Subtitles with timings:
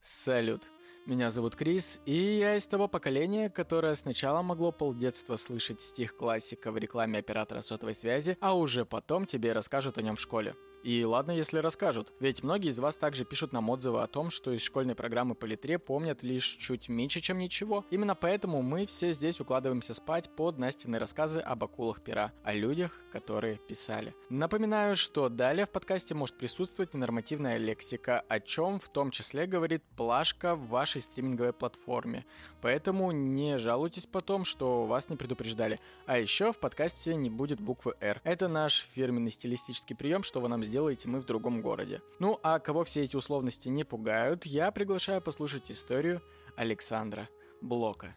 [0.00, 0.62] Салют.
[1.04, 6.72] Меня зовут Крис, и я из того поколения, которое сначала могло полдетства слышать стих классика
[6.72, 10.54] в рекламе оператора сотовой связи, а уже потом тебе расскажут о нем в школе.
[10.82, 14.52] И ладно, если расскажут, ведь многие из вас также пишут нам отзывы о том, что
[14.52, 17.84] из школьной программы по литре помнят лишь чуть меньше, чем ничего.
[17.90, 23.02] Именно поэтому мы все здесь укладываемся спать под Настины рассказы об акулах пера, о людях,
[23.12, 24.14] которые писали.
[24.30, 29.82] Напоминаю, что далее в подкасте может присутствовать ненормативная лексика, о чем в том числе говорит
[29.96, 32.24] плашка в вашей стриминговой платформе.
[32.62, 35.78] Поэтому не жалуйтесь потом, что вас не предупреждали.
[36.06, 38.20] А еще в подкасте не будет буквы R.
[38.24, 42.00] Это наш фирменный стилистический прием, что вы нам сделаете мы в другом городе.
[42.20, 46.22] Ну а кого все эти условности не пугают, я приглашаю послушать историю
[46.56, 47.28] Александра
[47.60, 48.16] Блока.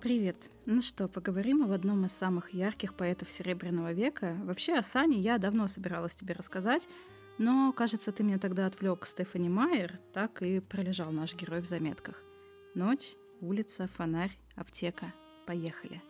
[0.00, 0.36] Привет!
[0.66, 4.36] Ну что, поговорим об одном из самых ярких поэтов Серебряного века.
[4.44, 6.88] Вообще о Сане я давно собиралась тебе рассказать,
[7.38, 12.22] но, кажется, ты меня тогда отвлек Стефани Майер, так и пролежал наш герой в заметках.
[12.76, 15.14] Ночь, улица, фонарь, аптека.
[15.46, 16.02] Поехали.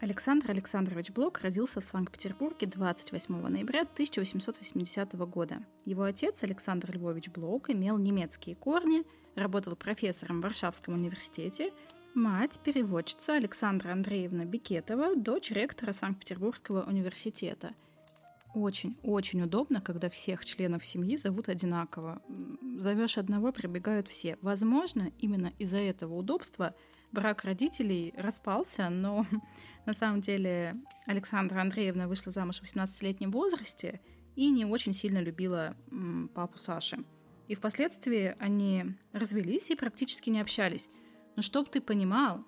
[0.00, 5.56] Александр Александрович Блок родился в Санкт-Петербурге 28 ноября 1880 года.
[5.84, 9.02] Его отец Александр Львович Блок имел немецкие корни,
[9.34, 11.72] работал профессором в Варшавском университете,
[12.14, 17.74] мать– переводчица Александра Андреевна Бикетова, дочь ректора Санкт-Петербургского университета–
[18.56, 22.22] очень-очень удобно, когда всех членов семьи зовут одинаково.
[22.78, 24.38] Зовешь одного, прибегают все.
[24.42, 26.74] Возможно, именно из-за этого удобства
[27.10, 29.24] брак родителей распался, но
[29.86, 30.74] на самом деле
[31.06, 34.00] Александра Андреевна вышла замуж в 18-летнем возрасте
[34.34, 35.74] и не очень сильно любила
[36.34, 36.98] папу Саши.
[37.48, 40.90] И впоследствии они развелись и практически не общались.
[41.36, 42.44] Но чтоб ты понимал,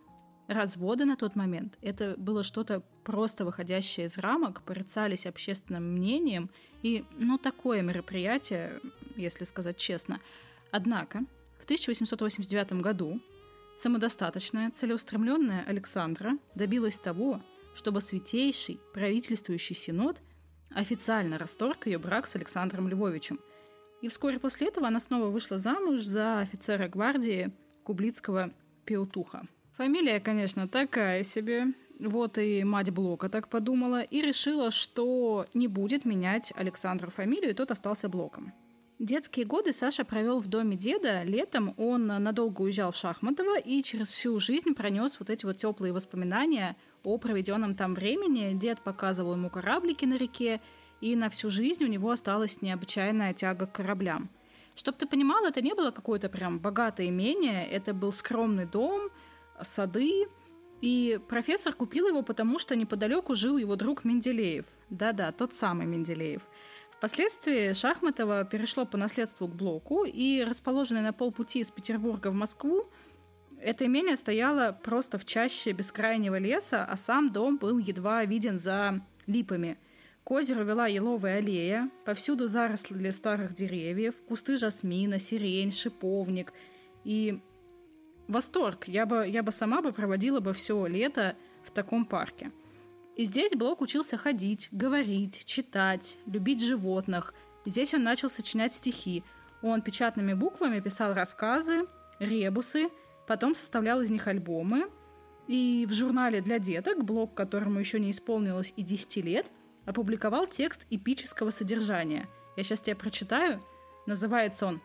[0.48, 1.78] разводы на тот момент.
[1.82, 6.50] Это было что-то просто выходящее из рамок, порицались общественным мнением,
[6.82, 8.80] и, ну, такое мероприятие,
[9.18, 10.20] если сказать честно.
[10.70, 11.24] Однако,
[11.58, 13.20] в 1889 году
[13.76, 17.40] самодостаточная, целеустремленная Александра добилась того,
[17.74, 20.20] чтобы Святейший правительствующий синод
[20.70, 23.40] официально расторг ее брак с Александром Львовичем.
[24.02, 27.52] И вскоре после этого она снова вышла замуж за офицера гвардии
[27.82, 28.52] Кублицкого
[28.84, 29.46] Пеутуха.
[29.76, 31.66] Фамилия, конечно, такая себе.
[32.00, 37.54] Вот и мать Блока так подумала и решила, что не будет менять Александру фамилию, и
[37.54, 38.52] тот остался Блоком.
[38.98, 41.22] Детские годы Саша провел в доме деда.
[41.22, 45.92] Летом он надолго уезжал в Шахматово и через всю жизнь пронес вот эти вот теплые
[45.92, 48.58] воспоминания о проведенном там времени.
[48.58, 50.60] Дед показывал ему кораблики на реке,
[51.00, 54.30] и на всю жизнь у него осталась необычайная тяга к кораблям.
[54.74, 59.10] Чтоб ты понимал, это не было какое-то прям богатое имение, это был скромный дом–
[59.62, 60.26] сады,
[60.80, 64.66] и профессор купил его, потому что неподалеку жил его друг Менделеев.
[64.90, 66.42] Да-да, тот самый Менделеев.
[66.98, 72.90] Впоследствии Шахматова перешло по наследству к Блоку, и расположенное на полпути из Петербурга в Москву,
[73.60, 79.00] это имение стояло просто в чаще бескрайнего леса, а сам дом был едва виден за
[79.28, 79.78] липами.
[80.24, 86.52] К озеру вела еловая аллея, повсюду заросли старых деревьев, кусты жасмина, сирень, шиповник.
[87.04, 87.40] И
[88.26, 88.88] восторг.
[88.88, 92.50] Я бы, я бы сама бы проводила бы все лето в таком парке.
[93.18, 97.34] И здесь Блок учился ходить, говорить, читать, любить животных.
[97.64, 99.24] Здесь он начал сочинять стихи.
[99.60, 101.84] Он печатными буквами писал рассказы,
[102.20, 102.90] ребусы,
[103.26, 104.88] потом составлял из них альбомы.
[105.48, 109.46] И в журнале для деток, блог которому еще не исполнилось и 10 лет,
[109.84, 112.28] опубликовал текст эпического содержания.
[112.56, 113.60] Я сейчас тебе прочитаю.
[114.06, 114.80] Называется он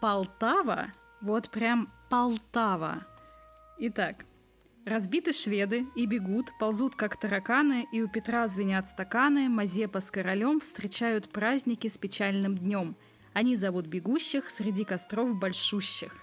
[0.00, 0.90] «Полтава».
[1.20, 3.06] Вот прям Полтава.
[3.78, 4.24] Итак,
[4.86, 10.60] разбиты шведы и бегут, ползут как тараканы, и у Петра звенят стаканы, Мазепа с королем
[10.60, 12.96] встречают праздники с печальным днем.
[13.34, 16.14] Они зовут бегущих среди костров большущих.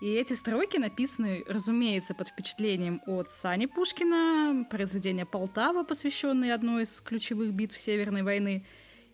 [0.00, 7.00] И эти строки написаны, разумеется, под впечатлением от Сани Пушкина, произведения Полтава, посвященной одной из
[7.00, 8.64] ключевых битв Северной войны.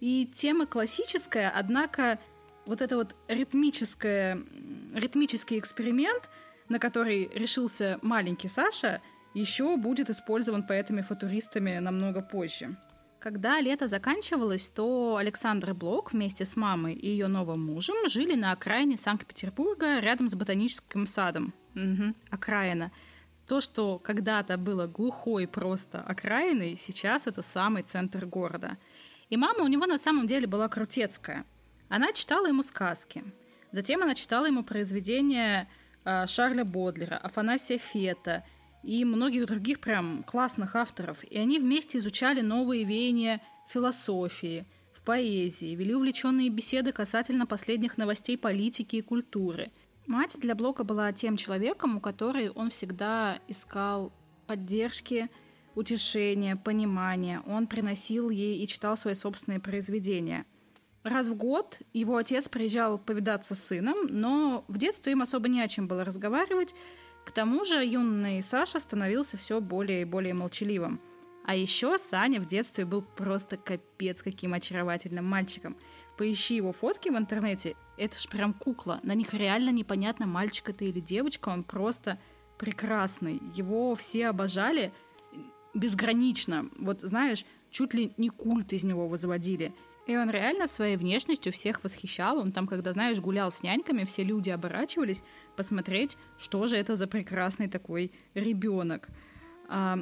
[0.01, 2.19] И тема классическая, однако
[2.65, 4.43] вот это вот ритмическое,
[4.95, 6.31] ритмический эксперимент,
[6.69, 9.01] на который решился маленький Саша,
[9.35, 12.77] еще будет использован поэтами-футуристами намного позже.
[13.19, 18.53] Когда лето заканчивалось, то Александр Блок вместе с мамой и ее новым мужем жили на
[18.53, 21.53] окраине Санкт-Петербурга рядом с ботаническим садом.
[21.75, 22.93] Угу, окраина.
[23.47, 28.79] То, что когда-то было глухой просто окраиной, сейчас это самый центр города.
[29.31, 31.45] И мама у него на самом деле была крутецкая–
[31.89, 33.25] она читала ему сказки.
[33.73, 35.69] Затем она читала ему произведения
[36.27, 38.45] Шарля Бодлера, Афанасия Фета.
[38.83, 41.25] и многих других прям классных авторов.
[41.25, 44.67] И они вместе изучали новые веяния философии,
[44.99, 49.71] в поэзии, вели увлеченные беседы касательно последних новостей политики и культуры.
[50.07, 54.13] Мать для Блока была тем человеком, у которой он всегда искал
[54.47, 55.29] поддержки,
[55.75, 57.43] утешения, понимания.
[57.47, 60.47] Он приносил ей и читал свои собственные произведения.
[61.09, 65.63] Раз в год его отец приезжал повидаться с сыном, но в детстве им особо не
[65.63, 66.75] о чем было разговаривать.
[67.25, 71.01] К тому же юный Саша становился все более и более молчаливым.
[71.47, 75.79] А еще Саня в детстве был просто капец каким очаровательным мальчиком.
[76.19, 79.01] Поищи его фотки в интернете, это ж прям кукла.
[79.03, 82.19] На них реально непонятно, мальчик это или девочка, он просто
[82.59, 83.41] прекрасный.
[83.55, 84.93] Его все обожали–
[85.75, 86.67] безгранично.
[86.79, 89.75] Вот знаешь, чуть ли не культ из него возводили.
[90.09, 92.39] И он реально своей внешностью всех восхищал.
[92.39, 95.23] Он там, когда, знаешь, гулял с няньками, все люди оборачивались
[95.55, 99.09] посмотреть, что же это за прекрасный такой ребенок.
[99.69, 99.99] А,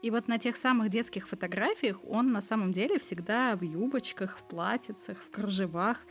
[0.00, 4.44] и вот на тех самых детских фотографиях он на самом деле всегда в юбочках, в
[4.44, 6.06] платьицах, в кружевах.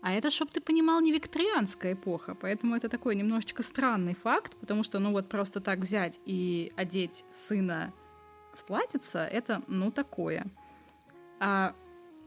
[0.00, 4.84] А это, чтоб ты понимал, не викторианская эпоха, поэтому это такой немножечко странный факт, потому
[4.84, 7.92] что, ну вот просто так взять и одеть сына
[8.54, 10.46] вплатиться, это, ну, такое.
[11.40, 11.74] А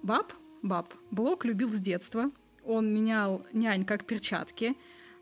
[0.08, 0.32] баб,
[0.64, 2.32] баб, Блок любил с детства.
[2.64, 4.76] Он менял нянь как перчатки.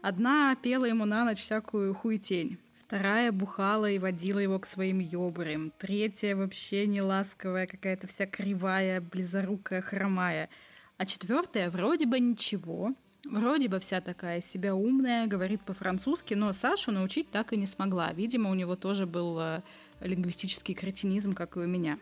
[0.04, 2.60] Одна пела ему на ночь всякую хуетень.
[2.78, 5.72] Вторая бухала и водила его к своим ёбарям.
[5.80, 10.50] Третья вообще не ласковая, какая-то вся кривая, близорукая, хромая.
[10.98, 12.94] А четвертая вроде бы ничего.
[13.28, 18.14] Вроде бы вся такая себя умная, говорит по-французски, но Сашу научить так и не смогла.
[18.14, 19.62] Видимо, у него тоже был э,
[20.00, 21.98] лингвистический кретинизм, как и у меня.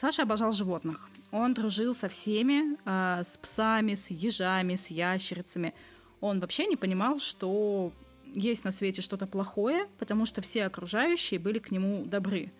[0.00, 1.10] Саша обожал животных.
[1.30, 5.74] Он дружил со всеми, э, с псами, с ежами, с ящерицами.
[6.22, 7.92] Он вообще не понимал, что
[8.24, 12.50] есть на свете что-то плохое, потому что все окружающие были к нему добры.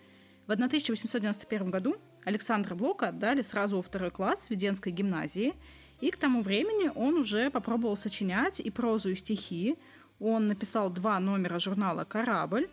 [0.48, 1.96] В 1891 году
[2.26, 5.54] Александра Блока отдали сразу во второй класс в Веденской гимназии,
[6.02, 9.78] и к тому времени он уже попробовал сочинять и прозу, и стихи.
[10.18, 12.68] Он написал два номера журнала «Корабль»,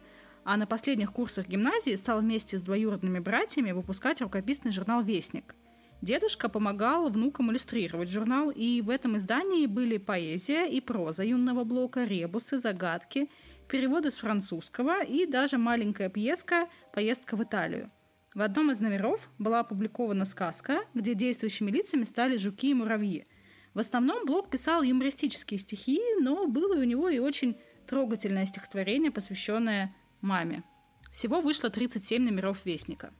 [0.48, 5.54] а на последних курсах гимназии стал вместе с двоюродными братьями выпускать рукописный журнал «Вестник».
[6.02, 12.06] Дедушка помогал внукам иллюстрировать журнал, и в этом издании были поэзия и проза юного блока,
[12.06, 13.30] ребусы, загадки,
[13.68, 17.92] переводы с французского и даже маленькая пьеска «Поездка в Италию».
[18.34, 23.26] В одном из номеров была опубликована сказка, где действующими лицами стали жуки и муравьи.
[23.74, 29.94] В основном Блок писал юмористические стихи, но было у него и очень трогательное стихотворение, посвященное
[30.22, 30.64] маме.
[31.12, 33.12] Всего вышло 37 номеров «Вестника».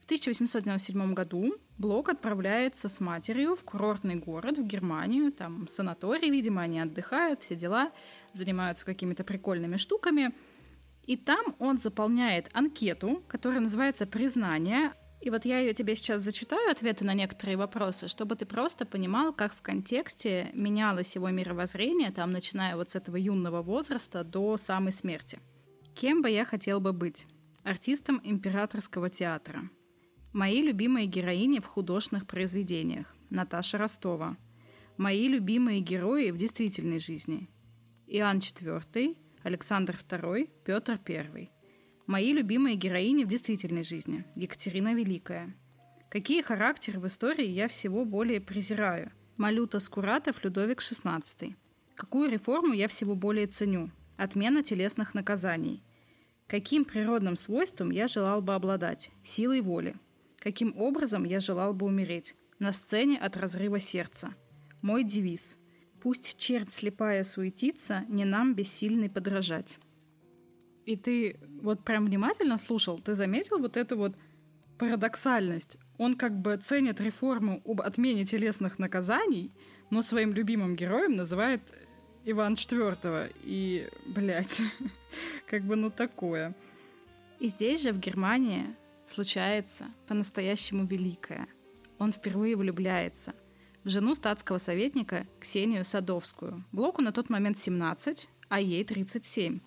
[0.00, 5.32] В 1897 году Блок отправляется с матерью в курортный город, в Германию.
[5.32, 7.90] Там санаторий, видимо, они отдыхают, все дела,
[8.32, 10.32] занимаются какими-то прикольными штуками.
[11.04, 14.92] И там он заполняет анкету, которая называется «Признание».
[15.20, 19.32] И вот я ее тебе сейчас зачитаю, ответы на некоторые вопросы, чтобы ты просто понимал,
[19.32, 24.92] как в контексте менялось его мировоззрение, там, начиная вот с этого юного возраста до самой
[24.92, 25.40] смерти–
[25.94, 27.26] Кем бы я хотел бы быть?
[27.62, 29.70] Артистом императорского театра.
[30.32, 33.14] Мои любимые героини в художественных произведениях.
[33.30, 34.36] Наташа Ростова.
[34.96, 37.48] Мои любимые герои в действительной жизни.
[38.08, 41.50] Иоанн IV, Александр II, Петр I.
[42.08, 44.24] Мои любимые героини в действительной жизни.
[44.34, 45.54] Екатерина Великая.
[46.10, 49.12] Какие характеры в истории я всего более презираю?
[49.36, 51.54] Малюта Скуратов, Людовик XVI.
[51.94, 53.90] Какую реформу я всего более ценю?
[54.16, 55.82] Отмена телесных наказаний.
[56.46, 59.10] Каким природным свойством я желал бы обладать?
[59.22, 59.96] Силой воли.
[60.38, 62.36] Каким образом я желал бы умереть?
[62.58, 64.34] На сцене от разрыва сердца.
[64.82, 65.58] Мой девиз.
[66.00, 69.78] Пусть чернь слепая суетится, не нам бессильный подражать.
[70.84, 74.14] И ты вот прям внимательно слушал, ты заметил вот эту вот
[74.78, 75.78] парадоксальность?
[75.96, 79.52] Он как бы ценит реформу об отмене телесных наказаний,
[79.90, 81.62] но своим любимым героем называет
[82.24, 83.34] Иван IV.
[83.42, 84.62] И, блядь,
[85.46, 86.54] как бы ну такое.
[87.38, 88.64] И здесь же, в Германии,
[89.06, 91.46] случается по-настоящему великое.
[91.98, 93.34] Он впервые влюбляется
[93.84, 96.64] в жену статского советника Ксению Садовскую.
[96.72, 99.60] Блоку на тот момент 17, а ей 37.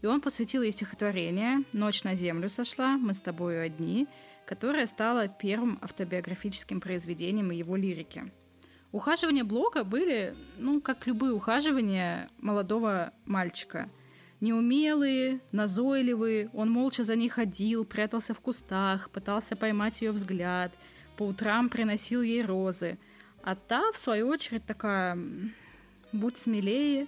[0.00, 4.08] И он посвятил ей стихотворение «Ночь на землю сошла, мы с тобою одни»,
[4.46, 8.32] которое стало первым автобиографическим произведением его лирики–
[8.92, 13.88] Ухаживания Блока были, ну, как любые ухаживания молодого мальчика.
[14.40, 20.72] Неумелые, назойливые, он молча за ней ходил, прятался в кустах, пытался поймать ее взгляд,
[21.16, 22.98] по утрам приносил ей розы.
[23.42, 25.18] А та, в свою очередь, такая,
[26.12, 27.06] будь смелее,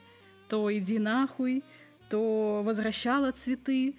[0.49, 1.64] то иди нахуй,
[2.09, 3.95] то возвращала цветы.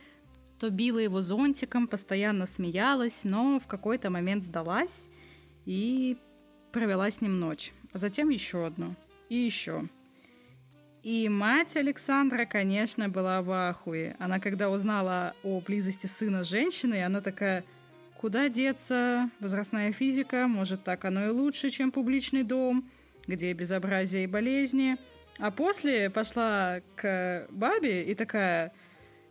[0.59, 5.09] то била его зонтиком, постоянно смеялась, но в какой-то момент сдалась
[5.65, 6.17] и
[6.75, 7.71] провела с ним ночь.
[7.93, 8.95] А затем еще одну.
[9.29, 9.87] И еще.
[11.03, 14.17] И мать Александра, конечно, была в ахуе.
[14.19, 17.63] Она, когда узнала о близости сына с женщиной, она такая,
[18.19, 19.29] куда деться?
[19.39, 22.89] Возрастная физика, может, так оно и лучше, чем публичный дом,
[23.25, 24.97] где безобразие и болезни.
[25.39, 28.73] А после пошла к бабе и такая,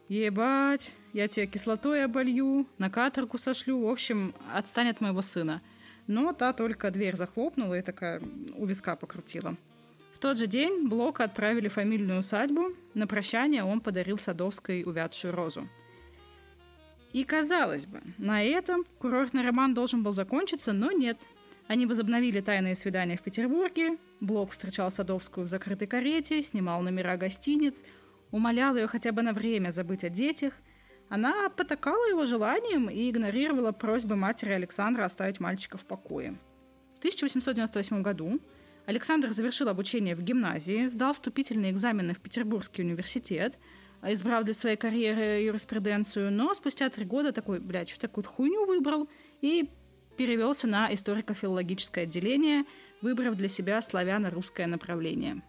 [0.09, 5.61] ебать, я тебя кислотой оболью, на каторгу сошлю, в общем, отстань от моего сына.
[6.07, 8.21] Но та только дверь захлопнула и такая
[8.57, 9.57] у виска покрутила
[10.25, 12.73] тот же день Блока отправили в фамильную усадьбу.
[12.95, 15.69] На прощание он подарил Садовской увядшую розу.
[17.13, 21.19] И казалось бы, на этом курортный роман должен был закончиться, но нет.
[21.67, 23.99] Они возобновили тайные свидания в Петербурге.
[24.21, 27.85] Блок встречал Садовскую в закрытой карете, снимал номера гостиниц,
[28.31, 30.55] умолял ее хотя бы на время забыть о детях.
[31.09, 36.39] Она потакала его желанием и игнорировала просьбы матери Александра оставить мальчика в покое.
[36.95, 38.41] В 1898 году
[38.87, 43.59] Александр завершил обучение в гимназии, сдал вступительные экзамены в Петербургский университет,
[44.03, 49.09] избрав для своей карьеры юриспруденцию, но спустя три года такой, блядь, что такую хуйню выбрал
[49.41, 49.71] и
[50.17, 52.65] перевелся на историко-филологическое отделение,
[53.01, 55.43] выбрав для себя славяно-русское направление.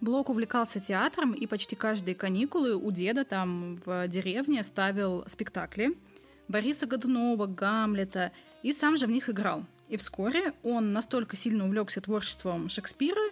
[0.00, 5.96] Блок увлекался театром и почти каждые каникулы у деда там в деревне ставил спектакли
[6.46, 12.00] Бориса Годунова, Гамлета и сам же в них играл– и вскоре он настолько сильно увлекся
[12.00, 13.30] творчеством Шекспира,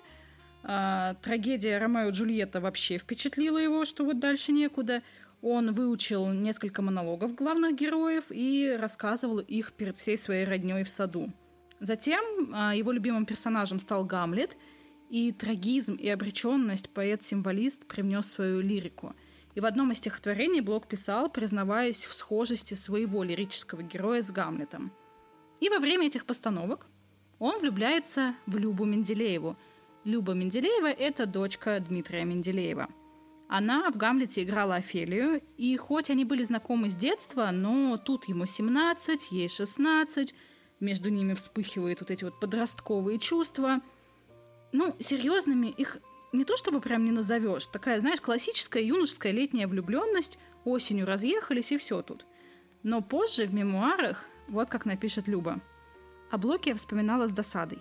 [0.64, 5.02] э, трагедия Ромео и Джульетта вообще впечатлила его, что вот дальше некуда.
[5.42, 11.28] Он выучил несколько монологов главных героев и рассказывал их перед всей своей родней в саду.
[11.78, 14.56] Затем э, его любимым персонажем стал Гамлет,
[15.10, 19.14] и трагизм и обреченность поэт-символист привнес свою лирику.
[19.54, 24.92] И в одном из стихотворений Блок писал, признаваясь в схожести своего лирического героя с Гамлетом–
[25.60, 26.86] и во время этих постановок
[27.38, 29.56] он влюбляется в Любу Менделееву.
[30.04, 32.88] Люба Менделеева– это дочка Дмитрия Менделеева.
[33.48, 38.46] Она в «Гамлете» играла Офелию, и хоть они были знакомы с детства, но тут ему
[38.46, 40.34] 17, ей 16,
[40.80, 43.78] между ними вспыхивают вот эти вот подростковые чувства.
[44.72, 45.98] Ну, серьезными их
[46.32, 47.66] не то чтобы прям не назовешь.
[47.66, 50.38] Такая, знаешь, классическая юношеская летняя влюбленность.
[50.64, 52.26] Осенью разъехались, и все тут.
[52.82, 55.60] Но позже в мемуарах вот как напишет Люба.
[56.30, 57.80] О Блоке я вспоминала с досадой.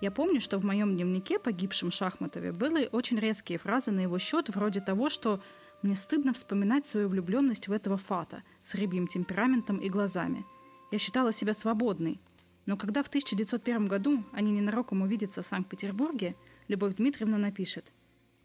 [0.00, 4.50] Я помню, что в моем дневнике погибшем Шахматове были очень резкие фразы на его счет,
[4.54, 5.40] вроде того, что
[5.82, 10.44] «мне стыдно вспоминать свою влюбленность в этого фата с рыбьим темпераментом и глазами.
[10.92, 12.20] Я считала себя свободной.
[12.66, 16.36] Но когда в 1901 году они ненароком увидятся в Санкт-Петербурге,
[16.68, 17.92] Любовь Дмитриевна напишет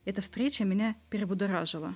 [0.05, 1.95] «Эта встреча меня перебудоражила».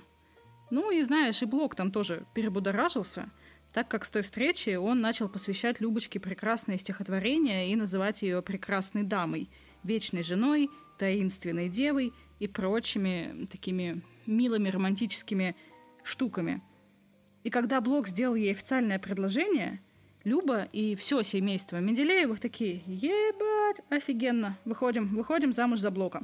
[0.70, 3.30] Ну и знаешь, и Блок там тоже перебудоражился–
[3.76, 9.02] так как с той встречи он начал посвящать Любочке прекрасное стихотворение и называть ее прекрасной
[9.02, 9.50] дамой,
[9.82, 15.56] вечной женой, таинственной девой и прочими такими милыми романтическими
[16.02, 16.62] штуками.
[17.44, 19.82] И когда Блок сделал ей официальное предложение,
[20.26, 26.20] Люба и все семейство Менделеевых такие «Ебать, офигенно, выходим, выходим замуж за Блока».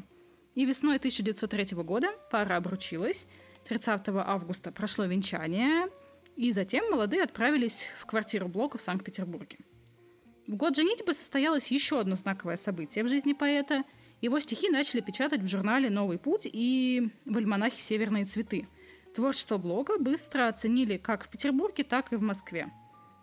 [0.54, 3.26] И весной 1903 года пара обручилась,
[3.68, 5.88] 30 августа прошло венчание–
[6.36, 9.58] и затем молодые отправились в квартиру Блока в Санкт-Петербурге.
[10.46, 13.84] В год женитьбы состоялось еще одно знаковое событие в жизни поэта.
[14.20, 18.66] Его стихи начали печатать в журнале «Новый путь» и в альманахе «Северные цветы».
[19.14, 22.68] Творчество Блока быстро оценили как в Петербурге, так и в Москве.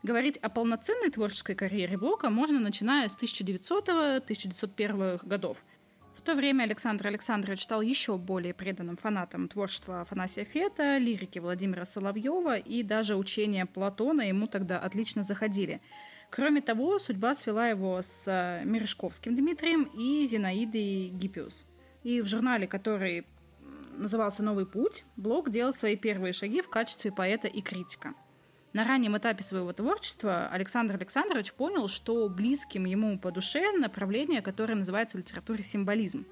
[0.01, 5.61] Говорить о полноценной творческой карьере Блока можно начиная с 1900-1901 годов,
[6.19, 11.85] в то время Александр Александрович стал еще более преданным фанатом творчества Афанасия Фета, лирики Владимира
[11.85, 15.79] Соловьева и даже учения Платона ему тогда отлично заходили.
[16.29, 21.65] Кроме того, судьба свела его с э, Мережковским Дмитрием и Зинаидой Гиппиус.
[22.03, 23.25] И в журнале, который
[23.93, 28.11] назывался «Новый путь», Блок делал свои первые шаги в качестве поэта и критика–
[28.73, 34.75] на раннем этапе своего творчества Александр Александрович понял, что близким ему по душе направление, которое
[34.75, 36.25] называется в литературе символизм.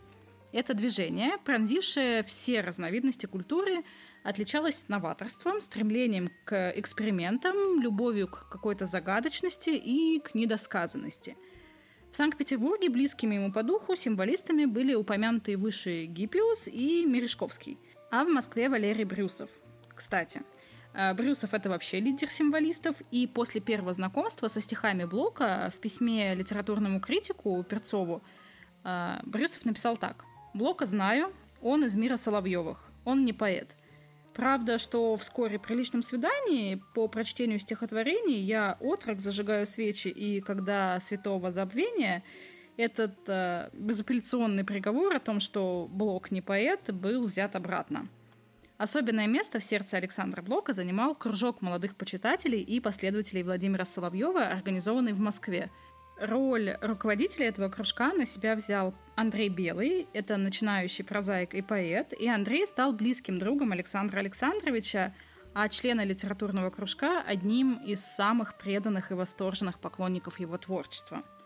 [0.54, 3.84] Это движение, пронзившее все разновидности культуры,
[4.24, 11.36] отличалось новаторством, стремлением к экспериментам, любовью к какой-то загадочности и к недосказанности.
[12.12, 17.78] В Санкт-Петербурге близкими ему по духу символистами были упомянутые выше Гиппиус и Мережковский,
[18.10, 19.50] а в Москве Валерий Брюсов.
[19.94, 20.44] Кстати,
[21.16, 27.00] Брюсов это вообще лидер символистов, и после первого знакомства со стихами Блока в письме литературному
[27.00, 28.24] критику Перцову
[28.84, 30.26] э, Брюсов написал так.
[30.54, 33.76] «Блока знаю, он из мира Соловьевых, он не поэт.
[34.34, 41.00] Правда, что вскоре при личном свидании по прочтению стихотворений я отрок, зажигаю свечи, и когда
[41.00, 42.24] святого забвения
[42.78, 48.08] этот э, безапелляционный приговор о том, что Блок не поэт, был взят обратно.
[48.78, 55.14] Особенное место в сердце Александра Блока занимал кружок молодых почитателей и последователей Владимира Соловьева, организованный
[55.14, 55.72] в Москве.
[56.20, 62.28] Роль руководителя этого кружка на себя взял Андрей Белый, это начинающий прозаик и поэт, и
[62.28, 65.14] Андрей стал близким другом Александра Александровича,
[65.56, 71.24] а члены литературного кружка одним из самых преданных и восторженных поклонников его творчества–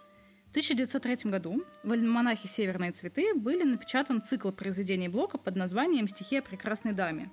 [0.51, 6.39] в 1903 году в альманахе «Северные цветы» были напечатан цикл произведений Блока под названием «Стихи
[6.39, 7.31] о прекрасной даме».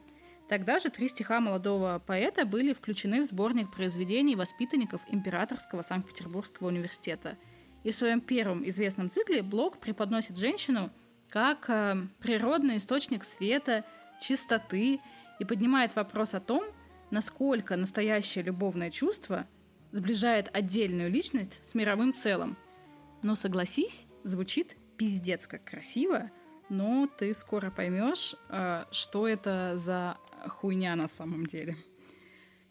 [0.49, 7.37] Тогда же три стиха молодого поэта были включены в сборник произведений воспитанников Императорского Санкт-Петербургского университета.
[7.83, 10.89] И в своем первом известном цикле Блок преподносит женщину
[11.29, 13.85] как э, природный источник света,
[14.21, 15.01] чистоты
[15.41, 16.63] и поднимает вопрос о том,
[17.11, 19.49] насколько настоящее любовное чувство
[19.91, 22.57] сближает отдельную личность с мировым целым–
[23.23, 26.31] но согласись, звучит пиздец как красиво,
[26.69, 31.77] но ты скоро поймешь, э, что это за хуйня на самом деле.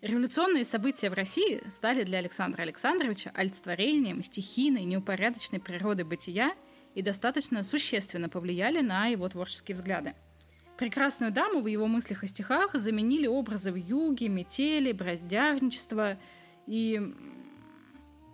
[0.01, 6.54] Революционные события в России стали для Александра Александровича олицетворением стихийной, неупорядоченной природы бытия
[6.94, 10.13] и достаточно существенно повлияли на его творческие взгляды.
[10.77, 16.20] Прекрасную даму в его мыслях и стихах заменили образы в юге, метели, бродяжничества
[16.68, 17.01] и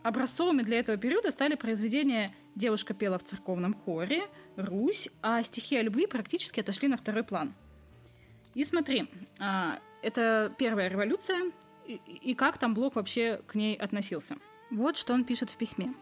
[0.03, 4.23] Образцовыми для этого периода стали произведения «Девушка пела в церковном хоре»,
[4.57, 7.53] «Русь», а стихи о любви практически отошли на второй план.
[8.53, 11.51] И смотри, а, это первая революция,
[11.87, 14.35] и как там Блок вообще к ней относился.
[14.69, 15.93] Вот что он пишет в письме.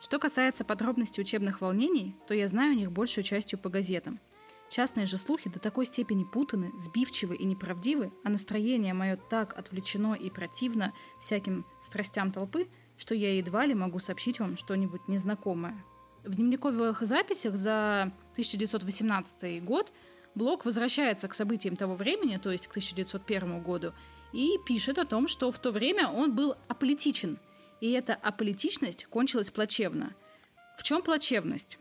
[0.00, 4.20] Что касается подробностей учебных волнений, то я знаю о них большую частью по газетам.
[4.68, 10.14] Частные же слухи до такой степени путаны, сбивчивы и неправдивы, а настроение мое так отвлечено
[10.14, 15.82] и противно всяким страстям толпы– что я едва ли могу сообщить вам что-нибудь незнакомое.
[16.24, 19.92] В дневниковых записях за 1918 год
[20.34, 23.92] Блок возвращается к событиям того времени, то есть к 1901 году,
[24.32, 27.38] и пишет о том, что в то время он был аполитичен,
[27.80, 30.12] и эта аполитичность кончилась плачевно.
[30.76, 31.78] В чем плачевность?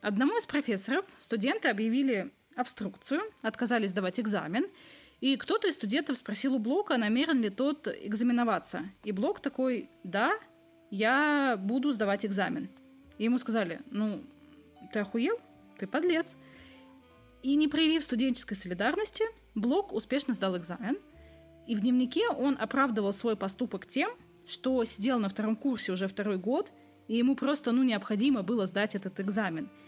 [0.00, 4.66] Одному из профессоров студенты объявили обструкцию, отказались сдавать экзамен,
[5.20, 8.82] и кто-то из студентов спросил у Блока, намерен ли тот экзаменоваться.
[9.04, 10.32] И Блок такой, да,
[10.90, 12.68] я буду сдавать экзамен.
[13.18, 14.22] И ему сказали, ну,
[14.92, 15.36] ты охуел?
[15.78, 16.36] Ты подлец.
[17.42, 19.24] И не проявив студенческой солидарности,
[19.54, 20.98] Блок успешно сдал экзамен.
[21.66, 24.10] И в дневнике он оправдывал свой поступок тем,
[24.46, 26.70] что сидел на втором курсе уже второй год,
[27.08, 29.70] и ему просто, ну, необходимо было сдать этот экзамен–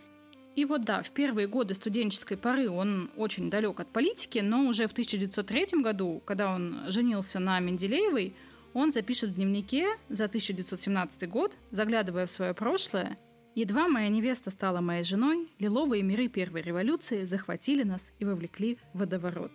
[0.57, 4.87] и вот да, в первые годы студенческой поры он очень далек от политики, но уже
[4.87, 8.35] в 1903 году, когда он женился на Менделеевой,
[8.73, 13.19] он запишет в дневнике за 1917 год, заглядывая в свое прошлое,
[13.55, 19.01] «Едва моя невеста стала моей женой, лиловые миры первой революции захватили нас и вовлекли в
[19.01, 19.53] водоворот».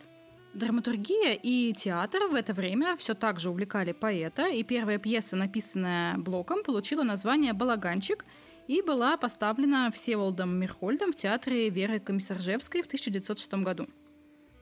[0.54, 6.18] Драматургия и театр в это время все так же увлекали поэта, и первая пьеса, написанная
[6.18, 8.24] Блоком, получила название «Балаганчик»,
[8.68, 13.88] и была поставлена Всеволодом Мирхольдом в театре Веры Комиссаржевской в 1906 году.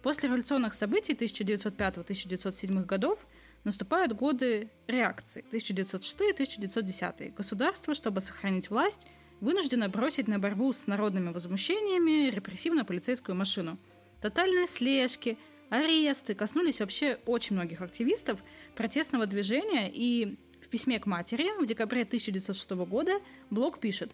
[0.02, 3.28] После революционных событий 1905-1907 годов
[3.64, 7.34] наступают годы реакции 1906-1910.
[7.36, 9.08] Государство, чтобы сохранить власть,
[9.42, 13.78] вынуждено бросить на борьбу с народными возмущениями репрессивно-полицейскую машину.
[14.22, 15.38] Тотальные слежки,
[15.70, 18.44] аресты коснулись вообще очень многих активистов
[18.76, 20.38] протестного движения, и
[20.70, 24.12] письме к матери в декабре 1906 года Блок пишет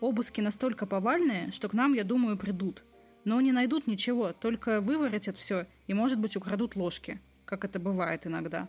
[0.00, 2.82] «Обыски настолько повальные, что к нам, я думаю, придут.
[3.24, 8.26] Но не найдут ничего, только выворотят все и, может быть, украдут ложки, как это бывает
[8.26, 8.68] иногда».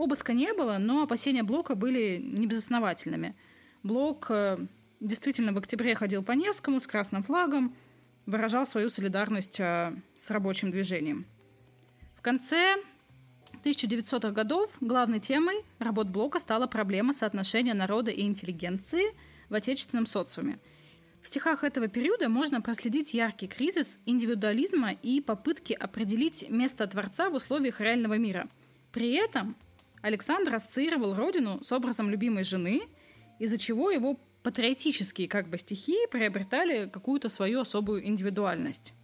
[0.00, 3.36] Обыска не было, но опасения Блока были небезосновательными.
[3.82, 4.58] Блок э,
[4.98, 7.76] действительно в октябре ходил по Невскому с красным флагом,
[8.24, 11.26] выражал свою солидарность э, с рабочим движением.
[12.16, 12.76] В конце
[13.62, 19.14] 1900-х годов главной темой работ Блока стала проблема соотношения народа и интеллигенции
[19.48, 20.58] в отечественном социуме.
[21.20, 27.34] В стихах этого периода можно проследить яркий кризис индивидуализма и попытки определить место Творца в
[27.34, 28.48] условиях реального мира.
[28.92, 29.56] При этом
[30.00, 32.80] Александр ассоциировал родину с образом любимой жены,
[33.38, 38.94] из-за чего его патриотические как бы стихи приобретали какую-то свою особую индивидуальность.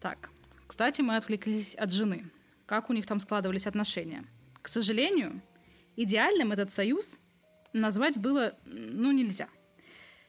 [0.00, 0.30] Так,
[0.66, 2.24] кстати, мы отвлеклись от жены
[2.72, 4.24] как у них там складывались отношения.
[4.62, 5.42] К сожалению,
[5.94, 7.20] идеальным этот союз
[7.74, 9.46] назвать было, ну, нельзя.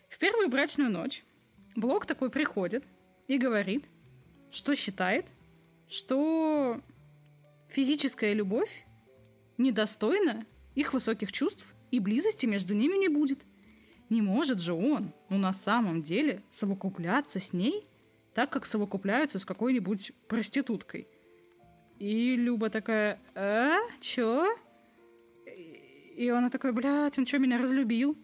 [0.09, 1.23] В первую брачную ночь
[1.77, 2.83] Блок такой приходит
[3.29, 3.85] и говорит,
[4.51, 5.27] что считает,
[5.87, 6.81] что
[7.69, 8.85] физическая любовь
[9.57, 13.39] недостойна их высоких чувств, и близости между ними не будет.
[14.09, 17.85] Не может же он, ну на самом деле, совокупляться с ней
[18.33, 21.07] так, как совокупляются с какой-нибудь проституткой.
[21.99, 24.55] И Люба такая, а, чё?
[26.15, 28.17] И она такая, блядь, он что, меня разлюбил?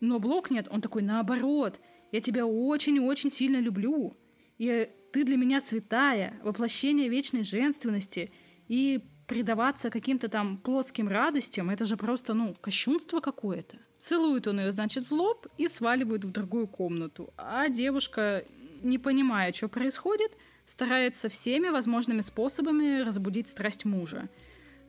[0.00, 1.80] Но Блок нет, он такой, наоборот,
[2.12, 4.16] я тебя очень-очень сильно люблю.
[4.58, 8.30] И ты для меня святая, воплощение вечной женственности.
[8.68, 13.78] И предаваться каким-то там плотским радостям, это же просто, ну, кощунство какое-то.
[13.98, 17.32] Целует он ее, значит, в лоб и сваливает в другую комнату.
[17.36, 18.44] А девушка,
[18.82, 20.32] не понимая, что происходит,
[20.66, 24.28] старается всеми возможными способами разбудить страсть мужа.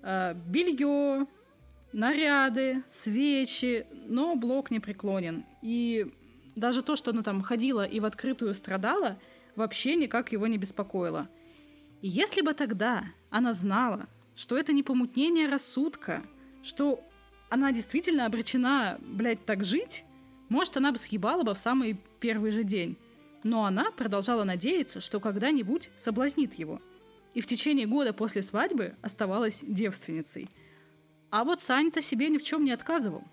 [0.02, 1.28] Э, белье,
[1.94, 5.46] наряды, свечи, но Блок не преклонен.
[5.62, 6.12] И
[6.56, 9.20] даже то, что она там ходила и в открытую страдала,
[9.56, 11.30] вообще никак его не беспокоило.
[12.02, 16.24] И если бы тогда она знала, что это не помутнение рассудка,
[16.62, 17.04] что
[17.50, 20.04] она действительно обречена, блядь, так жить,
[20.50, 22.98] может, она бы съебала бы в самый первый же день.
[23.48, 26.82] Но она продолжала надеяться, что когда-нибудь соблазнит его.
[27.34, 30.50] И в течение года после свадьбы оставалась девственницей.
[31.30, 33.24] А вот Сань-то себе ни в чем не отказывал.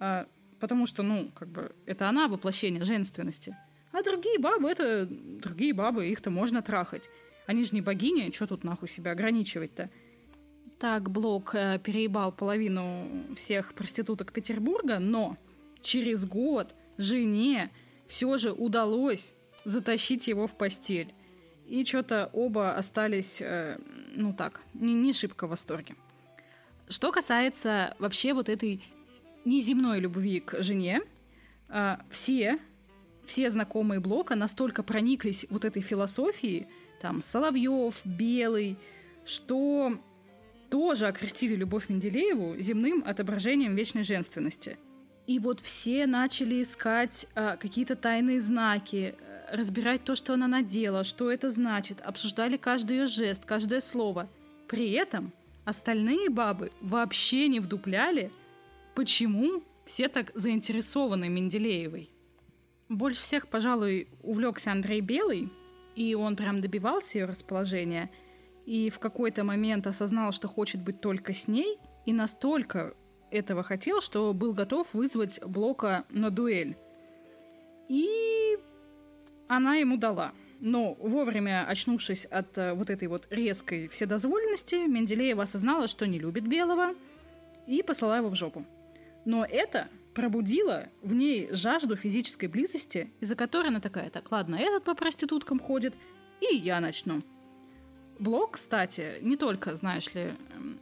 [0.00, 0.26] А,
[0.58, 3.56] потому что, ну, как бы, это она воплощение женственности.
[3.92, 7.08] А другие бабы— это другие бабы, их-то можно трахать.
[7.46, 9.88] Они же не богини, что тут нахуй себя ограничивать-то?
[10.80, 15.36] Так Блок э, переебал половину всех проституток Петербурга, но
[15.80, 17.70] через год жене
[18.08, 19.34] все же удалось
[19.64, 21.14] затащить его в постель.
[21.66, 23.78] И что-то оба остались, э,
[24.14, 25.94] ну так, не, не шибко в восторге.
[26.88, 28.82] Что касается вообще вот этой
[29.44, 31.02] неземной любви к жене,
[31.68, 32.58] э, все,
[33.24, 36.66] все знакомые Блока настолько прониклись вот этой философией,
[37.00, 38.76] там, Соловьев, Белый,
[39.24, 39.98] что
[40.70, 44.76] тоже окрестили Любовь Менделееву земным отображением вечной женственности.
[45.26, 51.04] И вот все начали искать а, какие-то тайные знаки, э, разбирать то, что она надела,
[51.04, 54.28] что это значит, обсуждали каждый ее жест, каждое слово.
[54.68, 55.32] При этом
[55.64, 58.30] остальные бабы вообще не вдупляли,
[58.94, 62.10] почему все так заинтересованы Менделеевой.
[62.88, 65.50] Больше всех, пожалуй, увлекся Андрей Белый,
[65.94, 68.10] и он прям добивался ее расположения,
[68.66, 72.94] и в какой-то момент осознал, что хочет быть только с ней, и настолько
[73.30, 76.76] этого хотел, что был готов вызвать Блока на дуэль.
[77.88, 78.58] И
[79.48, 80.32] она ему дала.
[80.60, 86.46] Но вовремя очнувшись от э, вот этой вот резкой вседозволенности, Менделеева осознала, что не любит
[86.46, 86.94] Белого,
[87.66, 88.64] и послала его в жопу.
[89.24, 94.84] Но это пробудило в ней жажду физической близости, из-за которой она такая, так, ладно, этот
[94.84, 95.94] по проституткам ходит,
[96.40, 97.20] и я начну.
[98.18, 100.34] Блок, кстати, не только, знаешь ли,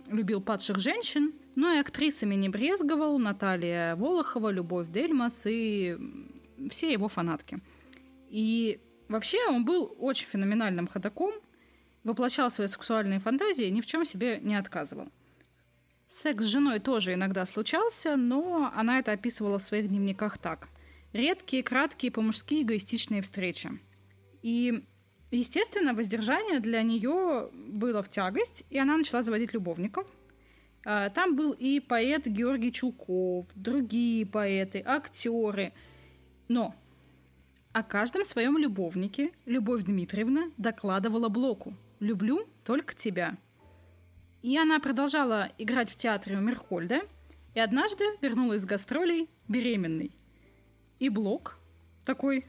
[0.08, 5.96] любил падших женщин, но и актрисами не брезговал Наталья Волохова, Любовь Дельмас и
[6.70, 7.58] все его фанатки.
[8.32, 11.34] И вообще он был очень феноменальным ходаком,
[12.02, 15.08] воплощал свои сексуальные фантазии, ни в чем себе не отказывал.
[16.08, 20.68] Секс с женой тоже иногда случался, но она это описывала в своих дневниках так.
[21.12, 23.70] Редкие, краткие, по-мужски эгоистичные встречи.
[24.42, 24.84] И,
[25.30, 30.06] естественно, воздержание для нее было в тягость, и она начала заводить любовников–
[30.84, 35.72] а, там был и поэт Георгий Чулков, другие поэты, актеры.
[36.48, 36.74] Но
[37.72, 43.36] о каждом своем любовнике Любовь Дмитриевна докладывала Блоку «Люблю только тебя».
[44.42, 47.00] И она продолжала играть в театре у Мерхольда,
[47.54, 50.10] и однажды вернулась с гастролей беременной.
[50.98, 51.58] И Блок
[52.04, 52.44] такой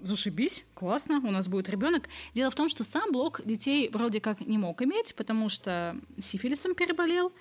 [0.00, 2.08] зашибись, классно, у нас будет ребенок.
[2.34, 6.74] Дело в том, что сам Блок детей вроде как не мог иметь, потому что сифилисом
[6.74, 7.32] переболел.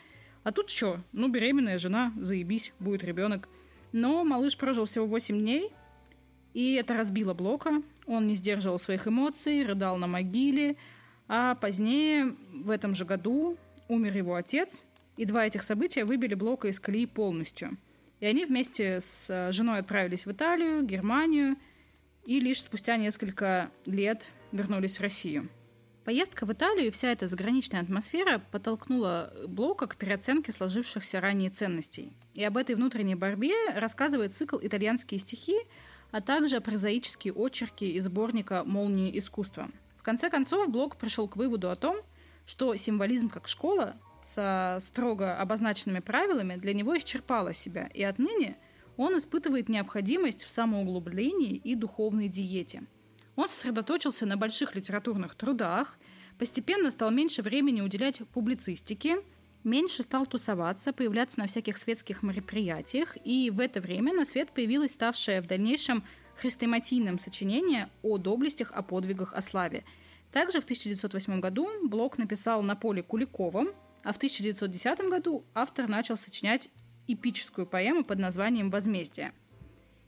[0.43, 1.01] А тут что?
[1.11, 3.49] Ну, беременная жена, заебись, будет ребенок.
[3.91, 5.71] Но малыш прожил всего 8 дней,
[6.53, 7.81] и это разбило Блока.
[8.07, 10.75] Он не сдерживал своих эмоций, рыдал на могиле.
[11.27, 14.85] А позднее, в этом же году, умер его отец,
[15.17, 17.77] и два этих события выбили Блока из колеи полностью.
[18.19, 21.55] И они вместе с женой отправились в Италию, Германию–
[22.25, 25.49] и лишь спустя несколько лет вернулись в Россию.
[26.03, 32.11] Поездка в Италию и вся эта заграничная атмосфера подтолкнула Блока к переоценке сложившихся ранее ценностей.
[32.33, 35.55] И об этой внутренней борьбе рассказывает цикл «Итальянские стихи»,
[36.11, 39.69] а также прозаические очерки из сборника «Молнии искусства».
[39.97, 41.97] В конце концов, Блок пришел к выводу о том,
[42.45, 48.57] что символизм как школа со строго обозначенными правилами для него исчерпала себя, и отныне–
[48.97, 52.83] он испытывает необходимость в самоуглублении и духовной диете.
[53.35, 55.97] Он сосредоточился на больших литературных трудах,
[56.41, 59.17] Постепенно стал меньше времени уделять публицистике,
[59.63, 64.91] меньше стал тусоваться, появляться на всяких светских мероприятиях, и в это время на свет появилось
[64.91, 66.03] ставшее в дальнейшем
[66.35, 69.83] хрестоматийным сочинение о доблестях, о подвигах, о славе.
[70.31, 73.69] Также в 1908 году Блок написал на поле Куликовым,
[74.03, 76.69] а в 1910 году автор начал сочинять
[77.07, 79.33] эпическую поэму под названием «Возмездие».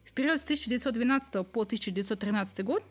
[0.06, 2.84] В период с 1912 по 1913 год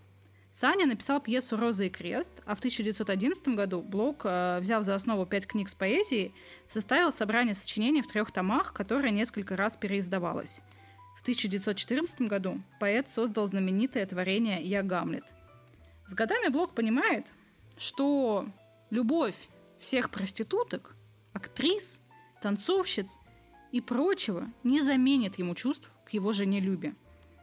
[0.53, 5.25] Саня написал пьесу «Роза и крест», а в 1911 году Блок, э, взяв за основу
[5.25, 6.35] пять книг с поэзией,
[6.69, 10.63] составил собрание сочинений в трех томах, которое несколько раз переиздавалось.
[11.17, 15.25] В 1914 году поэт создал знаменитое творение «Я Гамлет».
[16.07, 17.33] С годами Блок понимает,
[17.79, 18.47] что
[18.91, 19.37] любовь
[19.81, 20.97] всех проституток,
[21.33, 21.99] актрис,
[22.43, 23.17] танцовщиц
[23.71, 26.95] и прочего не заменит ему чувств к его жене Любе.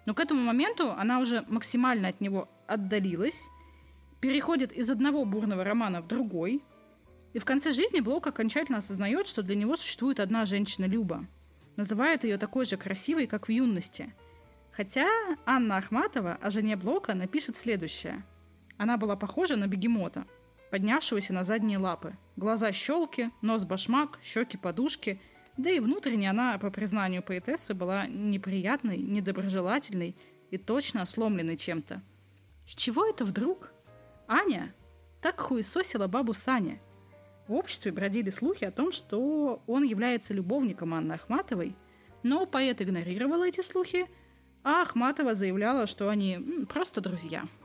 [0.06, 3.50] Но к этому моменту она уже максимально от него отдалилась,
[4.22, 6.64] переходит из одного бурного романа в другой,
[7.34, 11.28] и в конце жизни Блок окончательно осознает, что для него существует одна женщина Люба.
[11.78, 14.14] Называет ее такой же красивой, как в юности.
[14.72, 15.08] Хотя
[15.46, 18.26] Анна Ахматова о жене Блока напишет следующее.
[18.78, 20.26] Она была похожа на бегемота,
[20.72, 22.18] поднявшегося на задние лапы.
[22.36, 25.22] Глаза щелки, нос башмак, щеки подушки–
[25.60, 30.16] да и внутренне она, по признанию поэтессы, была неприятной, недоброжелательной
[30.52, 32.02] и точно сломленной чем-то.
[32.66, 33.74] С чего это вдруг?
[34.26, 34.74] Аня
[35.22, 36.80] так хуесосила бабу Саня.
[37.50, 41.76] В обществе бродили слухи о том, что он является любовником Анны Ахматовой,
[42.24, 44.08] но поэт игнорировал эти слухи,
[44.64, 47.44] а Ахматова заявляла, что они просто друзья–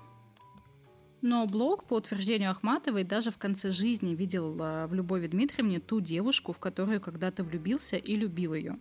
[1.25, 6.03] но Блок, по утверждению Ахматовой, даже в конце жизни видел а, в Любови Дмитриевне ту
[6.03, 8.79] девушку, в которую когда-то влюбился и любил ее.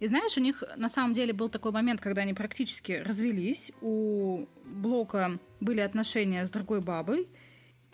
[0.00, 3.70] И знаешь, у них на самом деле был такой момент, когда они практически развелись.
[3.80, 7.28] У Блока были отношения с другой бабой.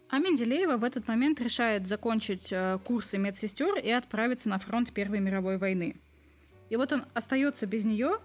[0.09, 5.20] А Менделеева в этот момент решает закончить а, курсы медсестер и отправиться на фронт Первой
[5.20, 6.01] мировой войны.
[6.70, 8.20] И вот он остается без нее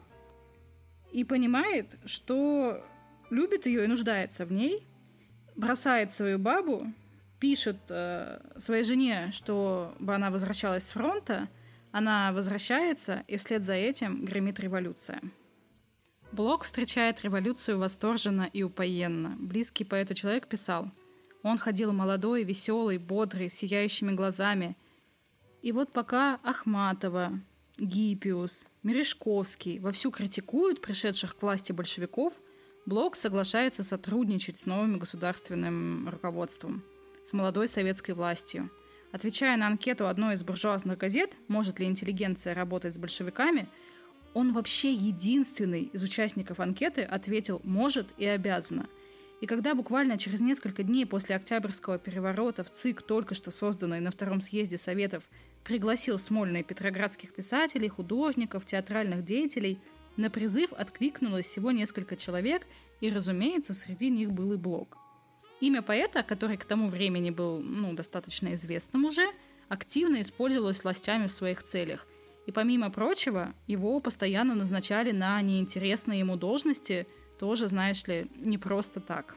[1.12, 2.82] и понимает, что
[3.30, 4.88] любит ее и нуждается в ней–
[5.56, 6.94] бросает свою бабу,
[7.40, 11.48] пишет э, своей жене, чтобы она возвращалась с фронта,
[11.92, 15.22] она возвращается, и вслед за этим гремит революция.
[16.32, 19.36] Блок встречает революцию восторженно и упоенно.
[19.40, 20.92] Близкий поэту человек писал.
[21.44, 24.76] Он ходил молодой, веселый, бодрый, сияющими глазами.
[25.62, 27.40] И вот пока Ахматова,
[27.78, 32.34] Гиппиус, Мережковский вовсю критикуют пришедших к власти большевиков–
[32.86, 36.84] Блок соглашается сотрудничать с новым государственным руководством,
[37.26, 38.70] с молодой советской властью.
[39.12, 43.68] Отвечая на анкету одной из буржуазных газет, может ли интеллигенция работать с большевиками,
[44.36, 48.88] он вообще единственный из участников анкеты ответил «может» и «обязана».
[49.42, 54.12] И когда буквально через несколько дней после Октябрьского переворота в ЦИК, только что созданный на
[54.12, 55.28] Втором съезде Советов,
[55.64, 59.80] пригласил Смольные петроградских писателей, художников, театральных деятелей–
[60.18, 62.66] на призыв откликнулось всего несколько человек,
[63.02, 64.98] и, разумеется, среди них был и Блок.
[65.60, 69.26] Имя поэта, который к тому времени был ну, достаточно известным уже,
[69.68, 72.08] активно использовалось властями в своих целях.
[72.46, 77.08] И помимо прочего, его постоянно назначали на неинтересные ему должности,
[77.40, 79.36] тоже, знаешь ли, не просто так.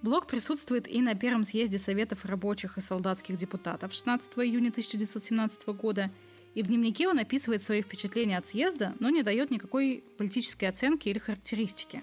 [0.00, 6.10] Блок присутствует и на первом съезде Советов рабочих и солдатских депутатов 16 июня 1917 года–
[6.54, 11.08] и в дневнике он описывает свои впечатления от съезда, но не дает никакой политической оценки
[11.08, 12.02] или характеристики.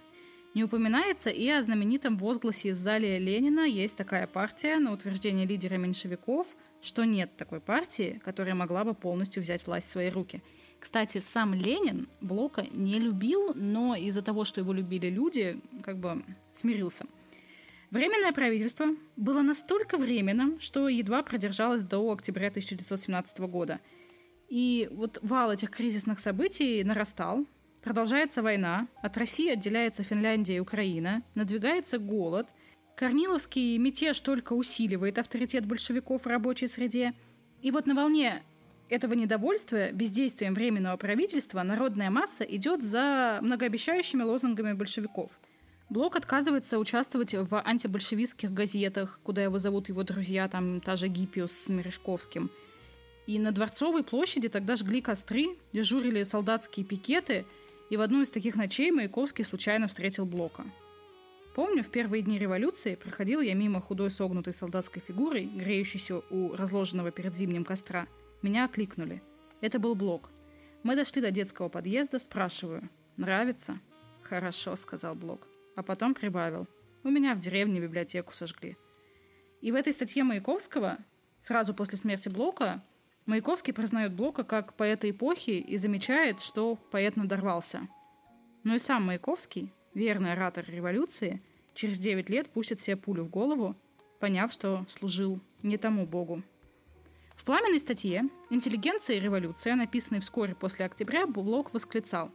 [0.55, 5.77] Не упоминается и о знаменитом возгласе из зале Ленина «Есть такая партия» на утверждение лидера
[5.77, 6.47] меньшевиков,
[6.81, 10.41] что нет такой партии, которая могла бы полностью взять власть в свои руки.
[10.79, 16.23] Кстати, сам Ленин Блока не любил, но из-за того, что его любили люди, как бы
[16.53, 17.05] смирился.
[17.91, 23.79] Временное правительство было настолько временным, что едва продержалось до октября 1917 года–
[24.49, 27.45] и вот вал этих кризисных событий нарастал.
[27.81, 32.49] Продолжается война, от России отделяется Финляндия и Украина, надвигается голод,
[32.97, 37.13] Корниловский мятеж только усиливает авторитет большевиков в рабочей среде.
[37.61, 38.43] И вот на волне
[38.89, 45.39] этого недовольства бездействием Временного правительства народная масса идет за многообещающими лозунгами большевиков.
[45.89, 51.53] Блок отказывается участвовать в антибольшевистских газетах, куда его зовут его друзья, там та же Гиппиус
[51.53, 52.51] с Мережковским–
[53.29, 57.45] и на Дворцовой площади тогда жгли костры, дежурили солдатские пикеты,
[57.91, 60.65] и в одну из таких ночей Маяковский случайно встретил Блока.
[61.53, 67.11] Помню, в первые дни революции проходил я мимо худой согнутой солдатской фигурой, греющейся у разложенного
[67.11, 68.07] перед зимним костра.
[68.41, 69.21] Меня окликнули.
[69.61, 70.31] Это был Блок.
[70.81, 72.89] Мы дошли до детского подъезда, спрашиваю.
[73.17, 73.79] «Нравится?»
[74.23, 75.47] «Хорошо»,— сказал Блок.
[75.75, 76.65] А потом прибавил.
[77.03, 78.75] «У меня в деревне библиотеку сожгли».
[79.61, 80.97] И в этой статье Маяковского,
[81.39, 82.81] сразу после смерти Блока,
[83.29, 87.87] Маяковский признает Блока как поэта эпохи и замечает, что поэт надорвался.
[88.63, 91.39] Но и сам Маяковский, верный оратор революции,
[91.75, 93.75] через 9 лет пустит себе пулю в голову,
[94.19, 96.41] поняв, что служил не тому богу.
[97.35, 102.31] В пламенной статье «Интеллигенция и революция», написанной вскоре после октября, Блок восклицал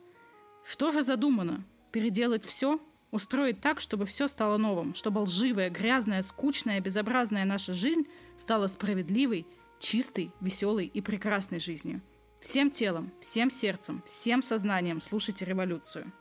[0.65, 1.65] «Что же задумано?
[1.91, 2.79] Переделать все?
[3.11, 9.45] Устроить так, чтобы все стало новым, чтобы лживая, грязная, скучная, безобразная наша жизнь стала справедливой,
[9.79, 12.03] чистой, веселой и прекрасной жизнью.
[12.41, 16.13] Всем телом, всем сердцем, всем сознанием слушайте революцию».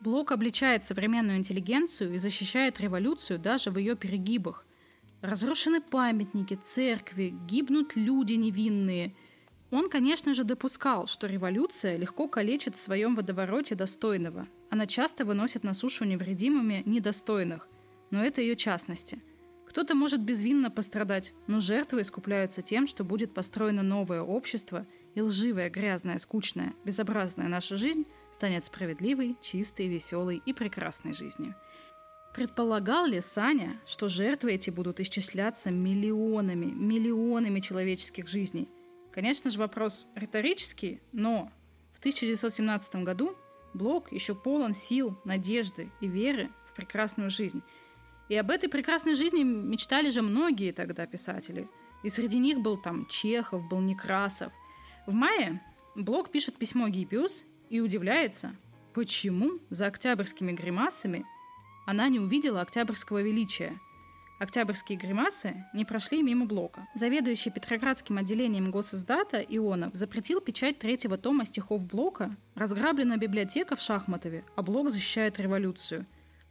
[0.00, 4.66] Блок обличает современную интеллигенцию и защищает революцию даже в ее перегибах.
[5.22, 9.14] Разрушены памятники, церкви, гибнут люди невинные.
[9.70, 14.46] Он, конечно же, допускал, что революция легко калечит в своем водовороте достойного.
[14.70, 17.66] Она часто выносит на сушу невредимыми недостойных.
[18.10, 19.22] Но это ее частности.
[19.76, 25.68] Кто-то может безвинно пострадать, но жертвы искупляются тем, что будет построено новое общество, и лживая,
[25.68, 31.54] грязная, скучная, безобразная наша жизнь станет справедливой, чистой, веселой и прекрасной жизнью.
[32.34, 38.70] Предполагал ли Саня, что жертвы эти будут исчисляться миллионами, миллионами человеческих жизней?
[39.12, 41.52] Конечно же, вопрос риторический, но
[41.92, 43.36] в 1917 году
[43.76, 47.62] Блок еще полон сил, надежды и веры в прекрасную жизнь.
[48.28, 51.68] И об этой прекрасной жизни мечтали же многие тогда писатели.
[52.02, 54.52] И среди них был там Чехов, был Некрасов.
[55.06, 55.60] В мае
[55.94, 58.54] Блок пишет письмо Гиппиус и удивляется,
[58.92, 61.24] почему за октябрьскими гримасами
[61.86, 63.78] она не увидела октябрьского величия.
[64.38, 66.86] Октябрьские гримасы не прошли мимо блока.
[66.94, 74.44] Заведующий Петроградским отделением госиздата Ионов запретил печать третьего тома стихов Блока, разграблена библиотека в Шахматове,
[74.54, 76.04] а Блок защищает революцию.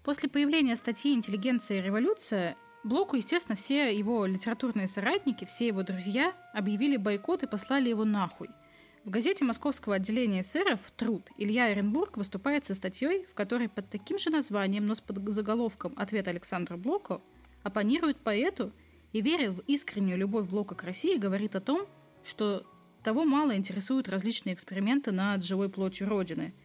[0.06, 6.34] После появления статьи «Интеллигенция и революция» Блоку, естественно, все его литературные соратники, все его друзья
[6.54, 8.50] объявили бойкот и послали его нахуй–
[9.06, 14.18] в газете московского отделения эсеров «Труд» Илья Оренбург выступает со статьей, в которой под таким
[14.18, 17.22] же названием, но с подзаголовком «Ответ Александра Блока»
[17.62, 18.72] оппонирует поэту
[19.14, 21.86] и, веря в искреннюю любовь Блока к России, говорит о том,
[22.24, 22.66] что
[23.04, 26.56] того мало интересуют различные эксперименты над живой плотью Родины.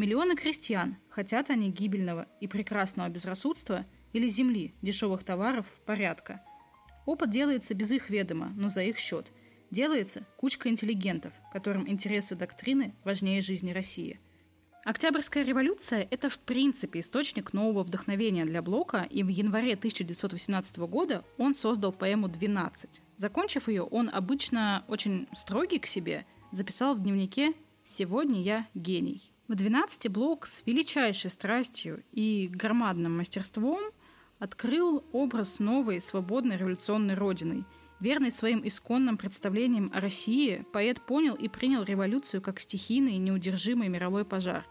[0.00, 3.84] Миллионы крестьян, хотят они гибельного и прекрасного безрассудства
[4.14, 6.40] или земли, дешевых товаров, порядка.
[7.04, 9.30] Опыт делается без их ведома, но за их счет–
[9.70, 14.18] делается кучка интеллигентов, которым интересы доктрины важнее жизни России.
[14.86, 21.26] Октябрьская революция– это в принципе источник нового вдохновения для Блока, и в январе 1918 года
[21.36, 22.88] он создал поэму «12».
[23.16, 27.52] Закончив ее, он обычно очень строгий к себе записал в дневнике
[27.84, 29.30] «Сегодня я гений».
[29.50, 33.80] В «12» Блок с величайшей страстью и громадным мастерством
[34.38, 37.66] открыл образ новой свободной революционной родины–
[38.00, 44.24] Верный своим исконным представлениям о России, поэт понял и принял революцию как стихийный неудержимый мировой
[44.24, 44.66] пожар.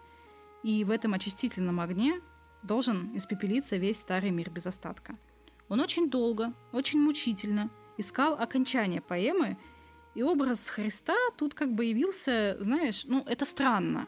[0.63, 2.19] И в этом очистительном огне
[2.63, 5.15] должен испепелиться весь старый мир без остатка.
[5.67, 9.59] Он очень долго, очень мучительно искал окончание поэмы,
[10.15, 14.07] и образ Христа тут как бы явился, знаешь, ну это странно.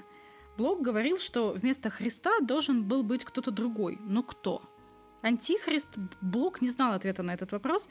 [0.58, 3.98] Блок говорил, что вместо Христа должен был быть кто-то другой.
[4.02, 4.62] Но кто?
[5.22, 5.90] Антихрист,
[6.22, 7.88] Блок не знал ответа на этот вопрос,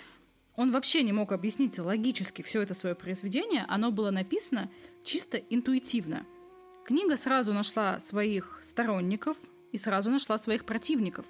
[0.57, 4.71] он вообще не мог объяснить логически все это свое произведение, оно было написано
[5.05, 6.27] чисто интуитивно.
[6.85, 9.37] Книга сразу нашла своих сторонников
[9.73, 11.25] и сразу нашла своих противников.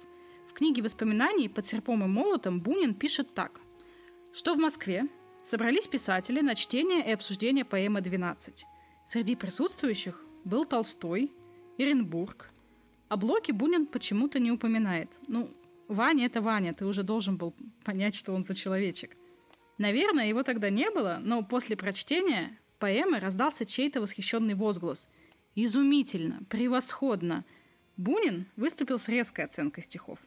[0.49, 3.61] В книге воспоминаний под серпом и молотом Бунин пишет так,
[4.33, 5.07] что в Москве
[5.43, 8.63] собрались писатели на чтение и обсуждение поэмы «12».
[9.05, 11.31] Среди присутствующих был Толстой,
[11.77, 12.49] Иренбург.
[13.09, 15.09] О Блоке Бунин почему-то не упоминает.
[15.27, 15.49] Ну,
[15.87, 19.17] Ваня— это Ваня, ты уже должен был понять, что он за человечек.
[19.77, 25.09] Наверное, его тогда не было, но после прочтения поэмы раздался чей-то восхищенный возглас.
[25.55, 26.39] «Изумительно!
[26.49, 27.43] Превосходно!»
[27.97, 30.19] Бунин выступил с резкой оценкой стихов.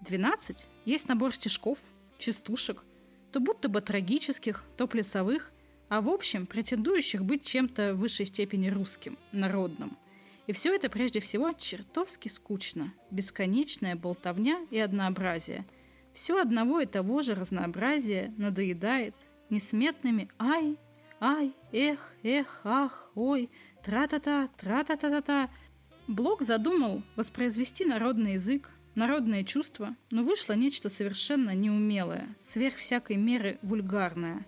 [0.00, 1.78] «Двенадцать» есть набор стишков,
[2.18, 2.84] частушек,
[3.32, 5.50] то будто бы трагических, то плясовых,
[5.94, 9.96] а в общем претендующих быть чем-то в высшей степени русским, народным–
[10.46, 12.92] и все это прежде всего чертовски скучно.
[13.10, 15.64] Бесконечная болтовня и однообразие.
[16.12, 19.14] Все одного и того же разнообразия надоедает
[19.50, 20.78] несметными «ай»,
[21.20, 23.50] «ай», «эх», «эх», «ах», «ой»,
[23.82, 25.50] «тра-та-та», «тра-та-та-та-та».
[26.06, 33.58] Блок задумал воспроизвести народный язык, народное чувство, но вышло нечто совершенно неумелое, сверх всякой меры
[33.62, 34.44] вульгарное.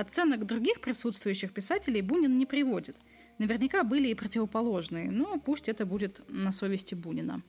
[0.00, 2.96] Оценок других присутствующих писателей Бунин не приводит–
[3.38, 7.42] Наверняка были и противоположные, но пусть это будет на совести Бунина.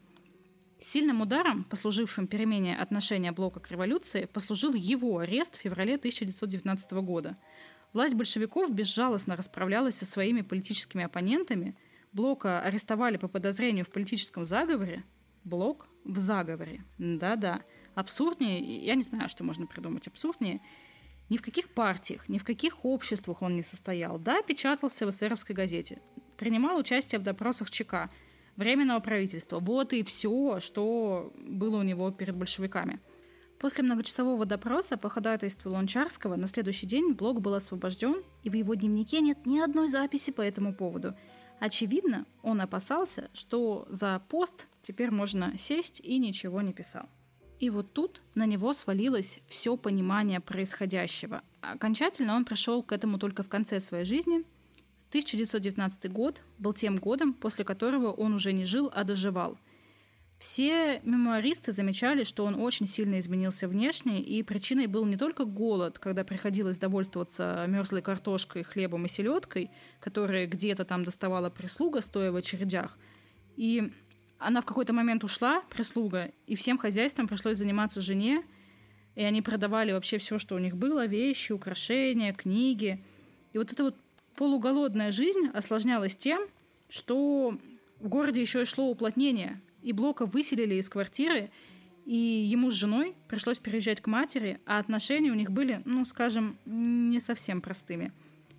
[0.79, 7.35] Сильным ударом, послужившим перемене отношения Блока к революции, послужил его арест в феврале 1919 года.
[7.91, 11.75] Власть большевиков безжалостно расправлялась со своими политическими оппонентами.
[12.13, 15.03] Блока арестовали по подозрению в политическом заговоре.
[15.43, 16.83] Блок в заговоре.
[16.99, 17.63] Да-да.
[17.95, 20.61] Абсурднее, я не знаю, что можно придумать абсурднее.
[21.29, 24.17] Ни в каких партиях, ни в каких обществах он не состоял.
[24.17, 25.99] Да, печатался в эсеровской газете.
[26.37, 28.09] Принимал участие в допросах ЧК–
[28.59, 29.59] Временного правительства.
[29.59, 32.99] Вот и все, что было у него перед большевиками.
[33.57, 38.73] После многочасового допроса по ходатайству Лончарского на следующий день Блок был освобожден, и в его
[38.73, 41.15] дневнике нет ни одной записи по этому поводу.
[41.61, 47.07] Очевидно, он опасался, что за пост теперь можно сесть и ничего не писал.
[47.59, 51.41] И вот тут на него свалилось все понимание происходящего.
[51.61, 54.43] Окончательно он пришел к этому только в конце своей жизни–
[55.09, 59.57] 1919 год был тем годом, после которого он уже не жил, а доживал.
[60.37, 65.97] Все мемуаристы замечали, что он очень сильно изменился внешне, и причиной был не только голод,
[65.97, 72.35] когда приходилось довольствоваться мерзлой картошкой, хлебом и селедкой, которые где-то там доставала прислуга, стоя в
[72.35, 72.97] очередях.
[73.57, 73.91] И
[74.39, 78.43] она в какой-то момент ушла, прислуга, и всем хозяйством пришлось заниматься жене,
[79.15, 83.03] и они продавали вообще все, что у них было, вещи, украшения, книги.
[83.51, 83.95] И вот это вот
[84.35, 86.41] полуголодная жизнь осложнялась тем,
[86.87, 87.57] что
[87.99, 91.51] в городе еще и шло уплотнение, и Блока выселили из квартиры,
[92.05, 96.57] и ему с женой пришлось переезжать к матери, а отношения у них были, ну, скажем,
[96.65, 98.11] не совсем простыми.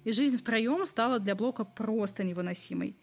[0.04, 2.96] И жизнь втроем стала для Блока просто невыносимой.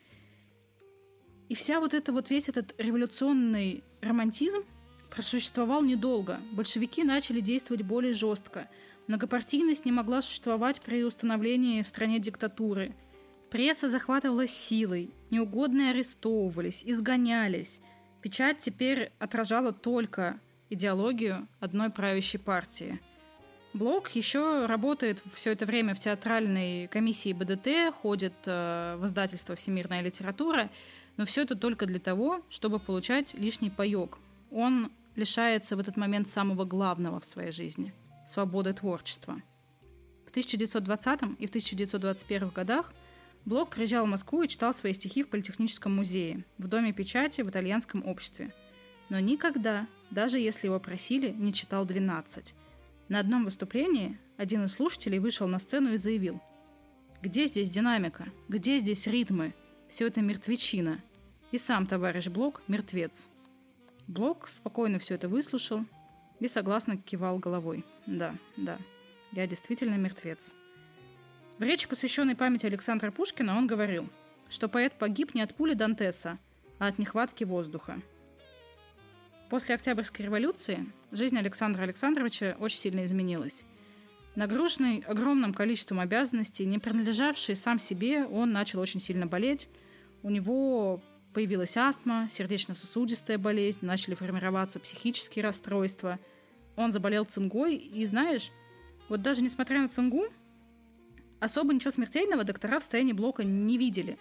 [1.50, 4.64] И вся вот эта вот весь этот революционный романтизм
[5.10, 6.40] просуществовал недолго.
[6.52, 8.70] Большевики начали действовать более жестко–
[9.08, 12.94] Многопартийность не могла существовать при установлении в стране диктатуры.
[13.50, 17.82] Пресса захватывалась силой, неугодные арестовывались, изгонялись.
[18.22, 23.00] Печать теперь отражала только идеологию одной правящей партии.
[23.74, 30.02] Блок еще работает все это время в театральной комиссии БДТ, ходит э, в издательство «Всемирная
[30.02, 30.70] литература»,
[31.18, 34.18] но все это только для того, чтобы получать лишний паек.
[34.52, 37.94] Он лишается в этот момент самого главного в своей жизни–
[38.28, 39.38] свободы творчества.
[40.26, 42.94] В 1920 и в 1921 годах
[43.48, 47.50] Блок приезжал в Москву и читал свои стихи в Политехническом музее, в Доме печати, в
[47.50, 48.54] итальянском обществе.
[49.08, 52.54] Но никогда, даже если его просили, не читал 12.
[53.08, 56.42] На одном выступлении один из слушателей вышел на сцену и заявил
[57.22, 58.26] «Где здесь динамика?
[58.50, 59.56] Где здесь ритмы?
[59.88, 61.00] Все это мертвечина.
[61.52, 63.28] И сам товарищ Блок– мертвец».
[64.08, 65.86] Блок спокойно все это выслушал
[66.40, 67.84] и согласно кивал головой.
[68.06, 68.78] Да, да,
[69.32, 70.54] я действительно мертвец.
[71.58, 74.08] В речи, посвященной памяти Александра Пушкина, он говорил,
[74.48, 76.38] что поэт погиб не от пули Дантеса,
[76.80, 78.00] а от нехватки воздуха.
[79.50, 83.66] После Октябрьской революции жизнь Александра Александровича очень сильно изменилась.
[84.36, 89.68] Нагруженный огромным количеством обязанностей, не принадлежавший сам себе, он начал очень сильно болеть.
[90.22, 91.02] У него
[91.38, 96.18] Появилась астма, сердечно-сосудистая болезнь, начали формироваться психические расстройства.
[96.76, 98.50] Он заболел цингой, и знаешь,
[99.08, 100.26] вот даже несмотря на цингу,
[101.40, 104.18] особо ничего смертельного доктора в состоянии Блока не видели.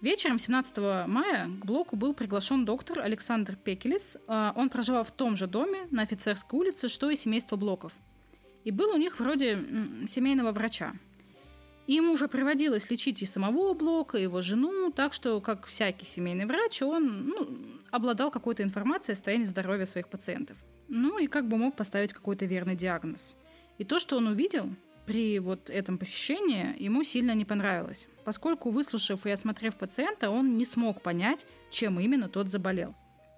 [0.00, 4.18] Вечером 17 мая к Блоку был приглашен доктор Александр Пекелис.
[4.26, 7.92] А, он проживал в том же доме на офицерской улице, что и семейство Блоков.
[8.64, 9.64] И был у них вроде
[10.08, 10.92] семейного врача–
[11.94, 16.46] ему уже приводилось лечить и самого Блока, и его жену, так что, как всякий семейный
[16.46, 17.58] врач, он ну,
[17.90, 20.56] обладал какой-то информацией о состоянии здоровья своих пациентов.
[20.88, 23.36] Ну и как бы мог поставить какой-то верный диагноз.
[23.78, 24.68] И то, что он увидел
[25.06, 30.64] при вот этом посещении, ему сильно не понравилось, поскольку, выслушав и осмотрев пациента, он не
[30.64, 32.94] смог понять, чем именно тот заболел.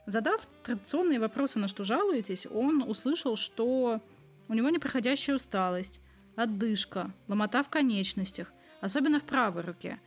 [0.07, 4.01] Задав традиционные вопросы, на что жалуетесь, он услышал, что
[4.49, 6.01] у него непроходящая усталость,
[6.37, 10.01] отдышка, ломота в конечностях, особенно в правой руке,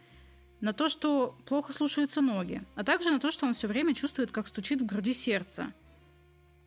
[0.62, 4.32] на то, что плохо слушаются ноги, а также на то, что он все время чувствует,
[4.32, 5.74] как стучит в груди сердце.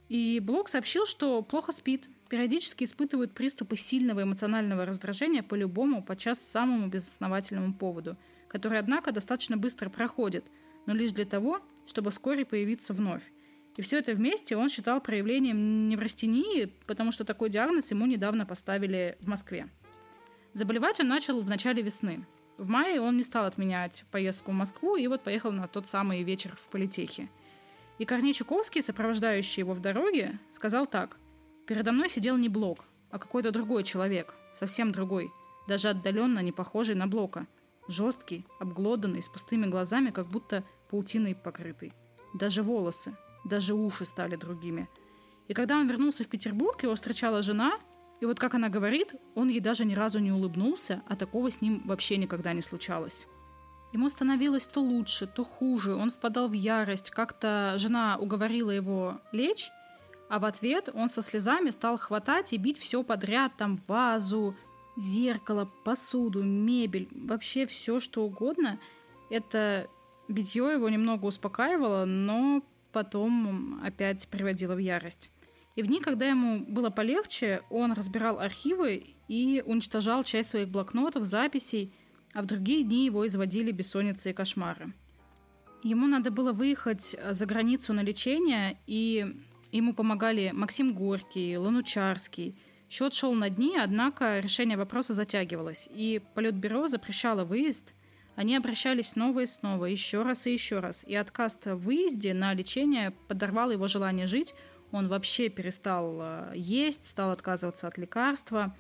[0.09, 6.41] И Блок сообщил, что плохо спит, периодически испытывает приступы сильного эмоционального раздражения по любому, подчас
[6.41, 8.17] самому безосновательному поводу,
[8.49, 10.45] который, однако, достаточно быстро проходит,
[10.87, 13.23] но лишь для того, чтобы вскоре появиться вновь.
[13.79, 19.17] И все это вместе он считал проявлением неврастении, потому что такой диагноз ему недавно поставили
[19.21, 19.69] в Москве.
[20.53, 22.27] Заболевать он начал в начале весны.
[22.57, 26.25] В мае он не стал отменять поездку в Москву и вот поехал на тот самый
[26.25, 27.31] вечер в политехе.
[28.01, 31.17] И Корней Чуковский, сопровождающий его в дороге, сказал так.
[31.65, 35.31] «Передо мной сидел не Блок, а какой-то другой человек, совсем другой,
[35.69, 37.47] даже отдаленно не похожий на Блока.
[37.87, 41.93] Жесткий, обглоданный, с пустыми глазами, как будто паутиной покрытый.
[42.35, 44.89] Даже волосы, Даже уши стали другими.
[45.49, 47.79] И когда он вернулся в Петербург, его встречала жена,
[48.21, 51.61] и вот как она говорит, он ей даже ни разу не улыбнулся, а такого с
[51.61, 53.27] ним вообще никогда не случалось.
[53.93, 57.11] Ему становилось то лучше, то хуже, он впадал в ярость.
[57.11, 59.71] Как-то жена уговорила его лечь,
[60.29, 64.55] а в ответ он со слезами стал хватать и бить все подряд, там вазу,
[64.97, 68.79] зеркало, посуду, мебель, вообще все что угодно.
[69.31, 69.89] Это
[70.27, 72.63] битье его немного успокаивало, но
[72.93, 75.31] потом опять приводило в ярость.
[75.77, 81.25] И в дни, когда ему было полегче, он разбирал архивы и уничтожал часть своих блокнотов,
[81.25, 81.95] записей,
[82.35, 84.93] а в другие дни его изводили бессонницы и кошмары.
[85.85, 89.37] Ему надо было выехать за границу на лечение, и
[89.71, 92.57] ему помогали Максим Горький, Ланучарский.
[92.91, 97.95] Счет шел на дни, однако решение вопроса затягивалось, и Политбюро запрещало выезд.
[98.39, 101.03] Они обращались снова и снова, еще раз и еще раз.
[101.09, 104.55] И отказ в выезде на лечение подорвал его желание жить,
[104.93, 108.77] он вообще перестал э, есть, стал отказываться от лекарства.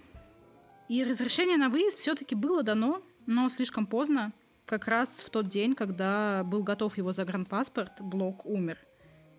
[0.88, 4.32] И разрешение на выезд все-таки было дано, но слишком поздно.
[4.64, 8.78] Как раз в тот день, когда был готов его загранпаспорт, Блок умер.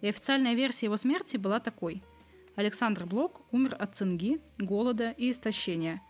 [0.02, 2.04] И официальная версия его смерти была такой.
[2.58, 6.02] Александр Блок умер от цинги, голода и истощения.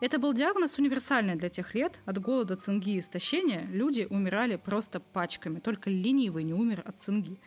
[0.00, 1.98] Это был диагноз универсальный для тех лет.
[2.04, 5.58] От голода, цинги и истощения люди умирали просто пачками.
[5.58, 7.40] Только ленивый не умер от цинги.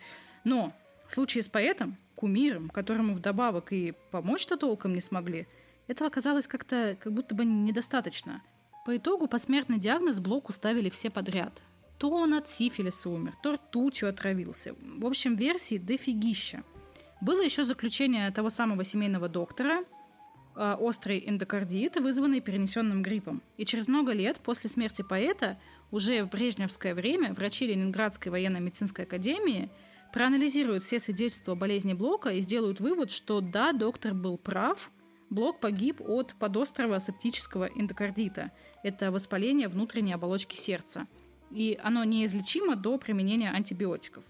[0.44, 0.68] Но
[1.06, 5.46] в случае с поэтом кумиром, которому вдобавок и помочь-то толком не смогли,
[5.88, 8.42] этого оказалось как-то как будто бы недостаточно.
[8.84, 11.62] По итогу посмертный диагноз Блоку ставили все подряд.
[11.98, 14.74] То он от сифилиса умер, то ртутью отравился.
[14.98, 16.64] В общем, версий дофигища.
[17.20, 19.84] Было еще заключение того самого семейного доктора,
[20.54, 23.42] острый эндокардит, вызванный перенесенным гриппом.
[23.56, 25.58] И через много лет после смерти поэта,
[25.90, 29.70] уже в брежневское время, врачи Ленинградской военно-медицинской академии–
[30.12, 34.92] проанализируют все свидетельства болезни Блока и сделают вывод, что да, доктор был прав,
[35.30, 38.50] Блок погиб от подострого септического эндокардита.
[38.82, 41.06] Это воспаление внутренней оболочки сердца.
[41.50, 44.24] И оно неизлечимо до применения антибиотиков.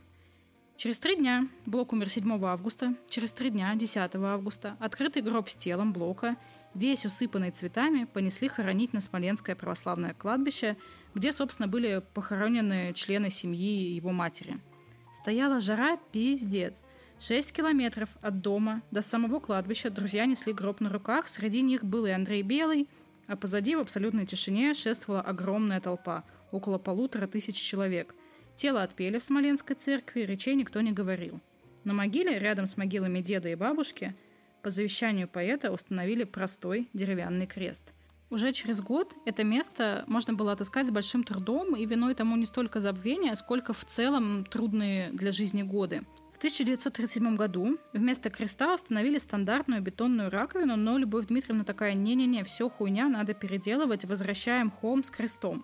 [0.83, 5.55] Через три дня, Блок умер 7 августа, через три дня, 10 августа, открытый гроб с
[5.55, 6.35] телом Блока,
[6.75, 10.77] весь усыпанный цветами, понесли хоронить на Смоленское православное кладбище,
[11.15, 14.57] где, собственно, были похоронены члены семьи его матери–
[15.15, 16.85] Стояла жара пиздец.
[17.21, 21.29] Шесть километров от дома до самого кладбища друзья несли гроб на руках.
[21.29, 22.89] Среди них был и Андрей Белый,
[23.29, 28.17] а позади в абсолютной тишине шествовала огромная толпа, около полутора тысяч человек.
[28.57, 31.41] Тело отпели в Смоленской церкви, речей никто не говорил.
[31.85, 34.15] На могиле, рядом с могилами деда и бабушки,
[34.63, 37.95] по завещанию поэта установили простой деревянный крест–
[38.33, 42.47] уже через год это место можно было отыскать с большим трудом, и виной тому не
[42.47, 46.03] столько забвение, сколько в целом трудные для жизни годы.
[46.33, 52.71] В 1937 году вместо креста установили стандартную бетонную раковину, но Любовь Дмитриевна такая, не-не-не, все
[52.71, 55.63] хуйня, надо переделывать, возвращаем холм с крестом.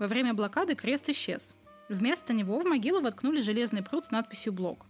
[0.00, 1.54] Во время блокады крест исчез.
[1.90, 4.86] Вместо него в могилу воткнули железный пруд с надписью «Блок».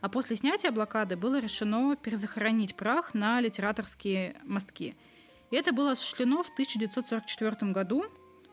[0.00, 4.96] А после снятия блокады было решено перезахоронить прах на литераторские мостки–
[5.50, 8.04] и это было осуществлено в 1944 году,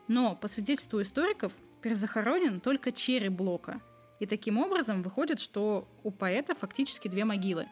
[0.08, 3.80] но, по свидетельству историков, перезахоронен только череп блока.
[4.20, 7.68] И таким образом выходит, что у поэта фактически две могилы.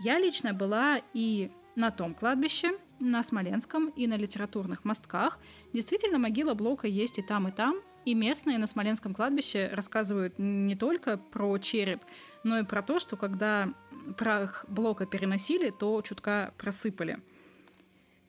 [0.00, 5.38] Я лично была и на том кладбище, на Смоленском и на литературных мостках.
[5.72, 7.80] Действительно, могила Блока есть и там, и там.
[8.08, 12.00] И местные на Смоленском кладбище рассказывают не только про череп,
[12.42, 13.74] но и про то, что когда
[14.16, 17.18] прах Блока переносили, то чутка просыпали–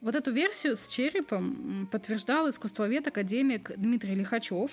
[0.01, 4.71] вот эту версию с черепом подтверждал искусствовед академик Дмитрий Лихачев.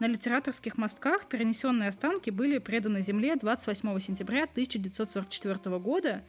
[0.00, 6.24] На литераторских мостках перенесенные останки были преданы земле 28 сентября 1944 года,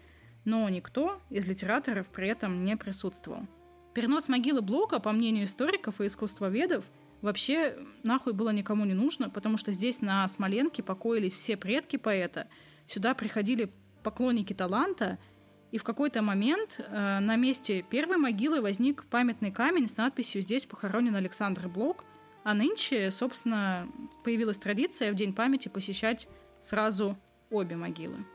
[0.46, 3.48] но никто из литераторов при этом не присутствовал.
[3.96, 6.86] Перенос могилы Блока, по мнению историков и искусствоведов,
[7.26, 12.48] вообще нахуй было никому не нужно, потому что здесь на Смоленке покоились все предки поэта.
[12.88, 13.72] Сюда приходили
[14.04, 15.20] поклонники таланта–
[15.76, 20.66] и в какой-то момент э, на месте первой могилы возник памятный камень с надписью «Здесь
[20.66, 22.06] похоронен Александр Блок»,
[22.46, 23.86] а нынче, собственно,
[24.24, 26.30] появилась традиция в День памяти посещать
[26.62, 27.18] сразу
[27.50, 28.26] обе могилы.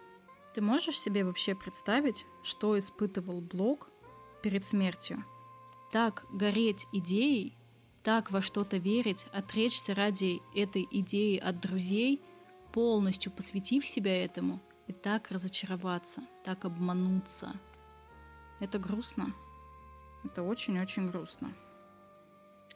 [0.55, 3.89] Ты можешь себе вообще представить, что испытывал Блок
[4.43, 5.25] перед смертью?
[5.91, 7.57] Так гореть идеей,
[8.03, 12.21] так во что-то верить, отречься ради этой идеи от друзей,
[12.73, 17.55] полностью посвятив себя этому– и так разочароваться, так обмануться.
[18.59, 19.33] Это грустно.
[20.25, 21.55] Это очень-очень грустно.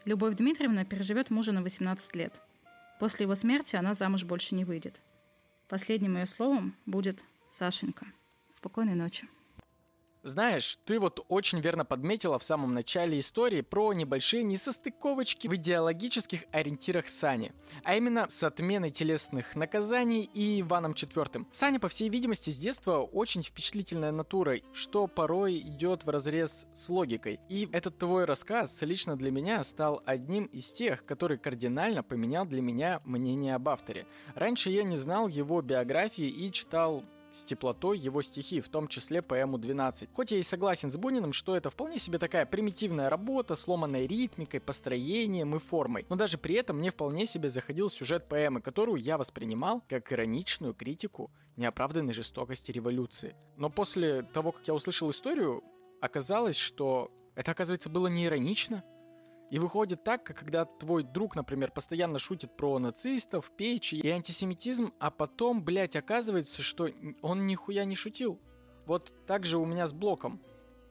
[0.04, 2.40] Любовь Дмитриевна переживет мужа на 18 лет.
[3.00, 5.02] После его смерти она замуж больше не выйдет.
[5.68, 8.06] Последним ее словом будет Сашенька,
[8.52, 9.28] спокойной ночи.
[10.24, 16.44] Знаешь, ты вот очень верно подметила в самом начале истории про небольшие несостыковочки в идеологических
[16.50, 17.52] ориентирах Сани,
[17.82, 21.44] а именно с отменой телесных наказаний и Иваном IV.
[21.52, 26.88] Саня, по всей видимости, с детства очень впечатлительная натура, что порой идет в разрез с
[26.88, 27.38] логикой.
[27.50, 32.62] И этот твой рассказ лично для меня стал одним из тех, который кардинально поменял для
[32.62, 34.06] меня мнение об авторе.
[34.34, 37.04] Раньше я не знал его биографии и читал
[37.34, 40.08] с теплотой его стихи, в том числе поэму «12».
[40.14, 44.60] Хоть я и согласен с Буниным, что это вполне себе такая примитивная работа, сломанной ритмикой,
[44.60, 49.18] построением и формой, но даже при этом мне вполне себе заходил сюжет поэмы, которую я
[49.18, 53.34] воспринимал как ироничную критику неоправданной жестокости революции.
[53.56, 55.62] Но после того, как я услышал историю,
[56.00, 58.84] оказалось, что это, оказывается, было не иронично,
[59.54, 64.92] и выходит так, как когда твой друг, например, постоянно шутит про нацистов, печи и антисемитизм,
[64.98, 66.88] а потом, блядь, оказывается, что
[67.22, 68.40] он нихуя не шутил.
[68.84, 70.40] Вот так же у меня с блоком.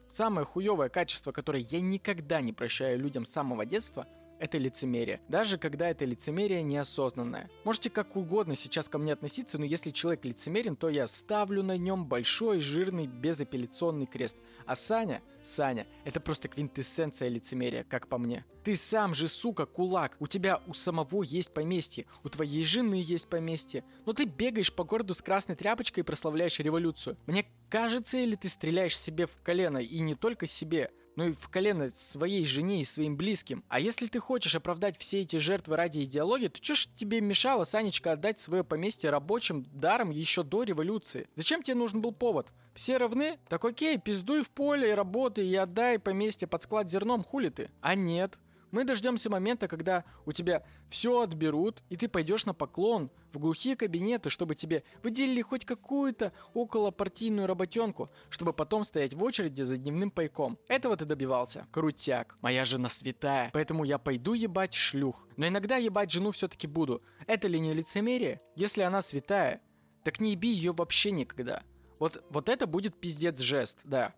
[0.07, 4.07] Самое хуевое качество, которое я никогда не прощаю людям с самого детства–
[4.43, 5.21] это лицемерие.
[5.29, 7.49] Даже когда это лицемерие неосознанное.
[7.63, 11.77] Можете как угодно сейчас ко мне относиться, но если человек лицемерен, то я ставлю на
[11.77, 14.35] нем большой, жирный, безапелляционный крест.
[14.65, 18.45] А Саня, Саня, это просто квинтэссенция лицемерия, как по мне.
[18.65, 20.17] Ты сам же, сука, кулак.
[20.19, 23.85] У тебя у самого есть поместье, у твоей жены есть поместье.
[24.05, 27.17] Но ты бегаешь по городу с красной тряпочкой и прославляешь революцию.
[27.27, 31.49] Мне кажется, или ты стреляешь себе в колено, и не только себе– но и в
[31.49, 33.63] колено своей жене и своим близким.
[33.69, 37.63] А если ты хочешь оправдать все эти жертвы ради идеологии, то что ж тебе мешало,
[37.63, 41.27] Санечка, отдать свое поместье рабочим даром еще до революции?
[41.33, 42.51] Зачем тебе нужен был повод?
[42.73, 43.37] Все равны?
[43.47, 47.69] Так окей, пиздуй в поле и работай, и отдай поместье под склад зерном, хули ты?
[47.81, 48.39] А нет,
[48.73, 53.75] мы дождемся момента, когда у тебя все отберут, и ты пойдешь на поклон в глухие
[53.75, 60.09] кабинеты, чтобы тебе выделили хоть какую-то околопартийную работенку, чтобы потом стоять в очереди за дневным
[60.09, 60.57] пайком.
[60.67, 61.67] Этого ты добивался?
[61.71, 62.35] Крутяк.
[62.41, 65.27] Моя жена святая, поэтому я пойду ебать шлюх.
[65.37, 67.03] Но иногда ебать жену все-таки буду.
[67.27, 68.41] Это ли не лицемерие?
[68.55, 69.61] Если она святая,
[70.03, 71.61] так не еби ее вообще никогда.
[71.99, 74.15] Вот, вот это будет пиздец жест, да.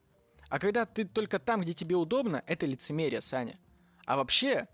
[0.48, 3.60] А когда ты только там, где тебе удобно, это лицемерие, Саня.
[4.06, 4.68] А вообще,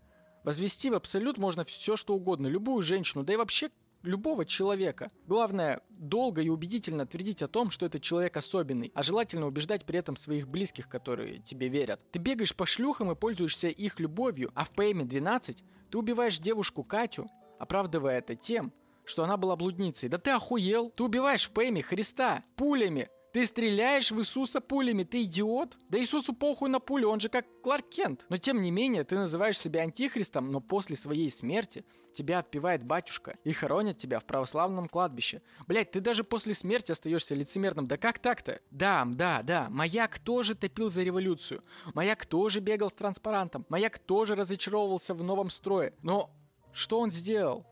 [0.43, 3.69] возвести в абсолют можно все, что угодно, любую женщину, да и вообще
[4.03, 5.11] любого человека.
[5.27, 9.99] Главное, долго и убедительно твердить о том, что этот человек особенный, а желательно убеждать при
[9.99, 12.01] этом своих близких, которые тебе верят.
[12.11, 16.83] Ты бегаешь по шлюхам и пользуешься их любовью, а в ПМе 12 ты убиваешь девушку
[16.83, 17.29] Катю,
[17.59, 18.73] оправдывая это тем,
[19.05, 20.09] что она была блудницей.
[20.09, 20.89] Да ты охуел?
[20.89, 25.77] Ты убиваешь в ПМе Христа пулями, ты стреляешь в Иисуса пулями, ты идиот?
[25.89, 28.25] Да Иисусу похуй на пулю, он же как Кларк Кент.
[28.29, 33.37] Но тем не менее, ты называешь себя антихристом, но после своей смерти тебя отпевает батюшка
[33.43, 35.41] и хоронят тебя в православном кладбище.
[35.67, 37.87] Блять, ты даже после смерти остаешься лицемерным.
[37.87, 38.59] Да как так-то?
[38.69, 41.61] Да, да, да, Маяк тоже топил за революцию.
[41.93, 43.65] Маяк тоже бегал с транспарантом.
[43.69, 45.93] Маяк тоже разочаровывался в новом строе.
[46.01, 46.31] Но
[46.73, 47.65] что он сделал?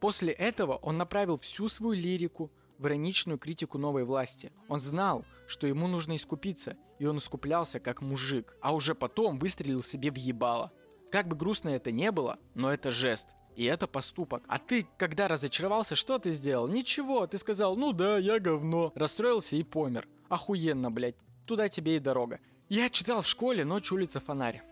[0.00, 4.52] После этого он направил всю свою лирику, в ироничную критику новой власти.
[4.68, 9.82] Он знал, что ему нужно искупиться, и он искуплялся как мужик, а уже потом выстрелил
[9.82, 10.72] себе в ебало.
[11.10, 13.28] Как бы грустно это не было, но это жест.
[13.56, 14.42] И это поступок.
[14.48, 16.66] А ты, когда разочаровался, что ты сделал?
[16.66, 18.92] Ничего, ты сказал, ну да, я говно.
[18.96, 20.08] Расстроился и помер.
[20.28, 21.16] Охуенно, блядь.
[21.46, 22.40] Туда тебе и дорога.
[22.68, 24.62] Я читал в школе «Ночь улица фонарь».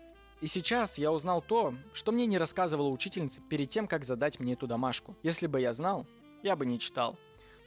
[0.41, 4.53] И сейчас я узнал то, что мне не рассказывала учительница перед тем, как задать мне
[4.53, 5.15] эту домашку.
[5.23, 6.05] Если бы я знал,
[6.41, 7.17] я бы не читал.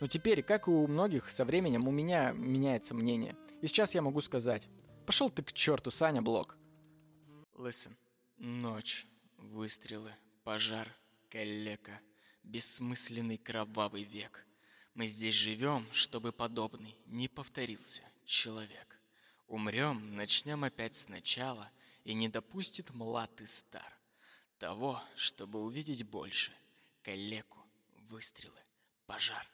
[0.00, 3.36] Но теперь, как и у многих, со временем у меня меняется мнение.
[3.62, 4.68] И сейчас я могу сказать.
[5.06, 6.56] Пошел ты к черту, Саня Блок.
[7.54, 7.94] Listen.
[8.36, 9.06] Ночь,
[9.38, 10.94] выстрелы, пожар,
[11.30, 12.00] калека,
[12.42, 14.44] бессмысленный кровавый век.
[14.94, 19.00] Мы здесь живем, чтобы подобный не повторился человек.
[19.46, 21.70] Умрем, начнем опять сначала,
[22.04, 23.96] и не допустит млад и стар
[24.58, 26.52] того, чтобы увидеть больше.
[27.02, 27.58] Калеку,
[28.08, 28.60] выстрелы,
[29.06, 29.46] пожар.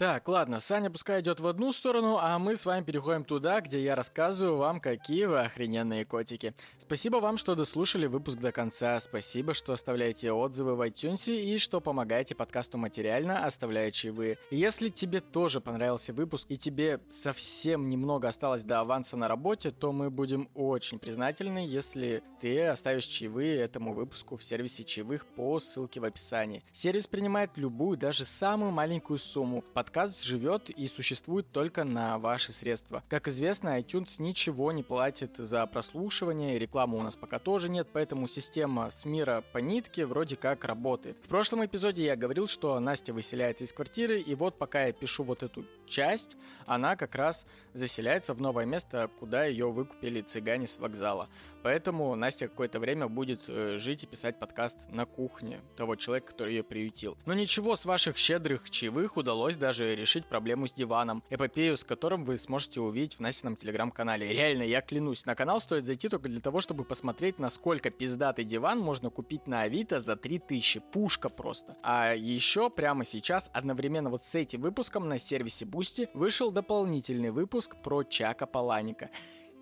[0.00, 3.84] Так, ладно, Саня пускай идет в одну сторону, а мы с вами переходим туда, где
[3.84, 6.54] я рассказываю вам, какие вы охрененные котики.
[6.78, 11.82] Спасибо вам, что дослушали выпуск до конца, спасибо, что оставляете отзывы в iTunes и что
[11.82, 14.38] помогаете подкасту материально, оставляя чаевые.
[14.50, 19.92] Если тебе тоже понравился выпуск и тебе совсем немного осталось до аванса на работе, то
[19.92, 26.00] мы будем очень признательны, если ты оставишь чаевые этому выпуску в сервисе чаевых по ссылке
[26.00, 26.64] в описании.
[26.72, 29.62] Сервис принимает любую, даже самую маленькую сумму.
[29.90, 33.02] Подкаст живет и существует только на ваши средства.
[33.08, 38.28] Как известно, iTunes ничего не платит за прослушивание, рекламы у нас пока тоже нет, поэтому
[38.28, 41.18] система с мира по нитке вроде как работает.
[41.24, 45.24] В прошлом эпизоде я говорил, что Настя выселяется из квартиры, и вот пока я пишу
[45.24, 46.36] вот эту часть,
[46.66, 51.28] она как раз заселяется в новое место, куда ее выкупили цыгане с вокзала.
[51.62, 56.54] Поэтому Настя какое-то время будет э, жить и писать подкаст на кухне того человека, который
[56.54, 57.18] ее приютил.
[57.26, 62.24] Но ничего, с ваших щедрых чаевых удалось даже решить проблему с диваном, эпопею с которым
[62.24, 64.28] вы сможете увидеть в Настином телеграм-канале.
[64.28, 68.78] Реально, я клянусь, на канал стоит зайти только для того, чтобы посмотреть, насколько пиздатый диван
[68.78, 70.80] можно купить на Авито за 3000.
[70.92, 71.76] Пушка просто.
[71.82, 77.74] А еще прямо сейчас, одновременно вот с этим выпуском на сервисе Boosty вышел дополнительный выпуск
[77.82, 79.08] про Чака Паланика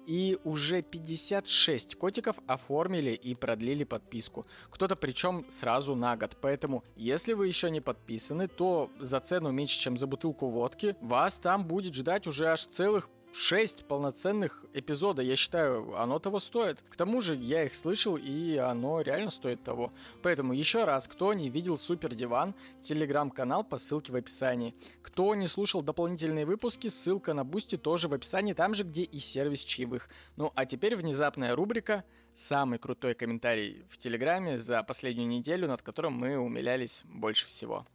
[0.09, 4.45] и уже 56 котиков оформили и продлили подписку.
[4.71, 6.37] Кто-то причем сразу на год.
[6.41, 11.39] Поэтому, если вы еще не подписаны, то за цену меньше, чем за бутылку водки, вас
[11.39, 16.83] там будет ждать уже аж целых 6 полноценных эпизода, я считаю, оно того стоит.
[16.89, 19.93] К тому же я их слышал, и оно реально стоит того.
[20.23, 24.75] Поэтому еще раз, кто не видел Супер Диван, телеграм-канал по ссылке в описании.
[25.03, 29.19] Кто не слушал дополнительные выпуски, ссылка на Boosty тоже в описании, там же, где и
[29.19, 30.09] сервис чаевых.
[30.37, 32.05] Ну а теперь внезапная рубрика
[32.35, 37.87] самый крутой комментарий в Телеграме за последнюю неделю, над которым мы умилялись больше всего.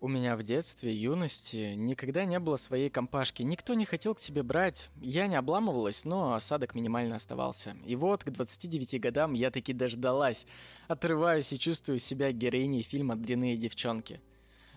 [0.00, 3.42] У меня в детстве, юности никогда не было своей компашки.
[3.42, 4.90] Никто не хотел к себе брать.
[5.00, 7.76] Я не обламывалась, но осадок минимально оставался.
[7.84, 10.46] И вот к 29 годам я таки дождалась.
[10.86, 14.20] Отрываюсь и чувствую себя героиней фильма «Дряные девчонки».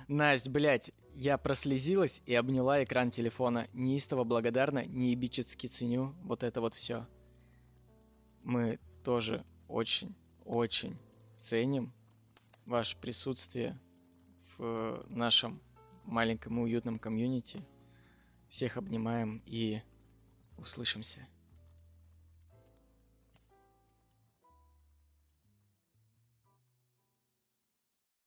[0.08, 3.68] Насть, блядь, я прослезилась и обняла экран телефона.
[3.74, 7.06] Неистово благодарна, неебически ценю вот это вот все.
[8.44, 10.16] Мы тоже очень,
[10.46, 10.98] очень
[11.38, 11.94] ценим
[12.66, 13.80] ваше присутствие
[14.62, 15.60] в нашем
[16.06, 17.60] маленьком и уютном комьюнити.
[18.48, 19.82] Всех обнимаем и
[20.60, 21.28] услышимся.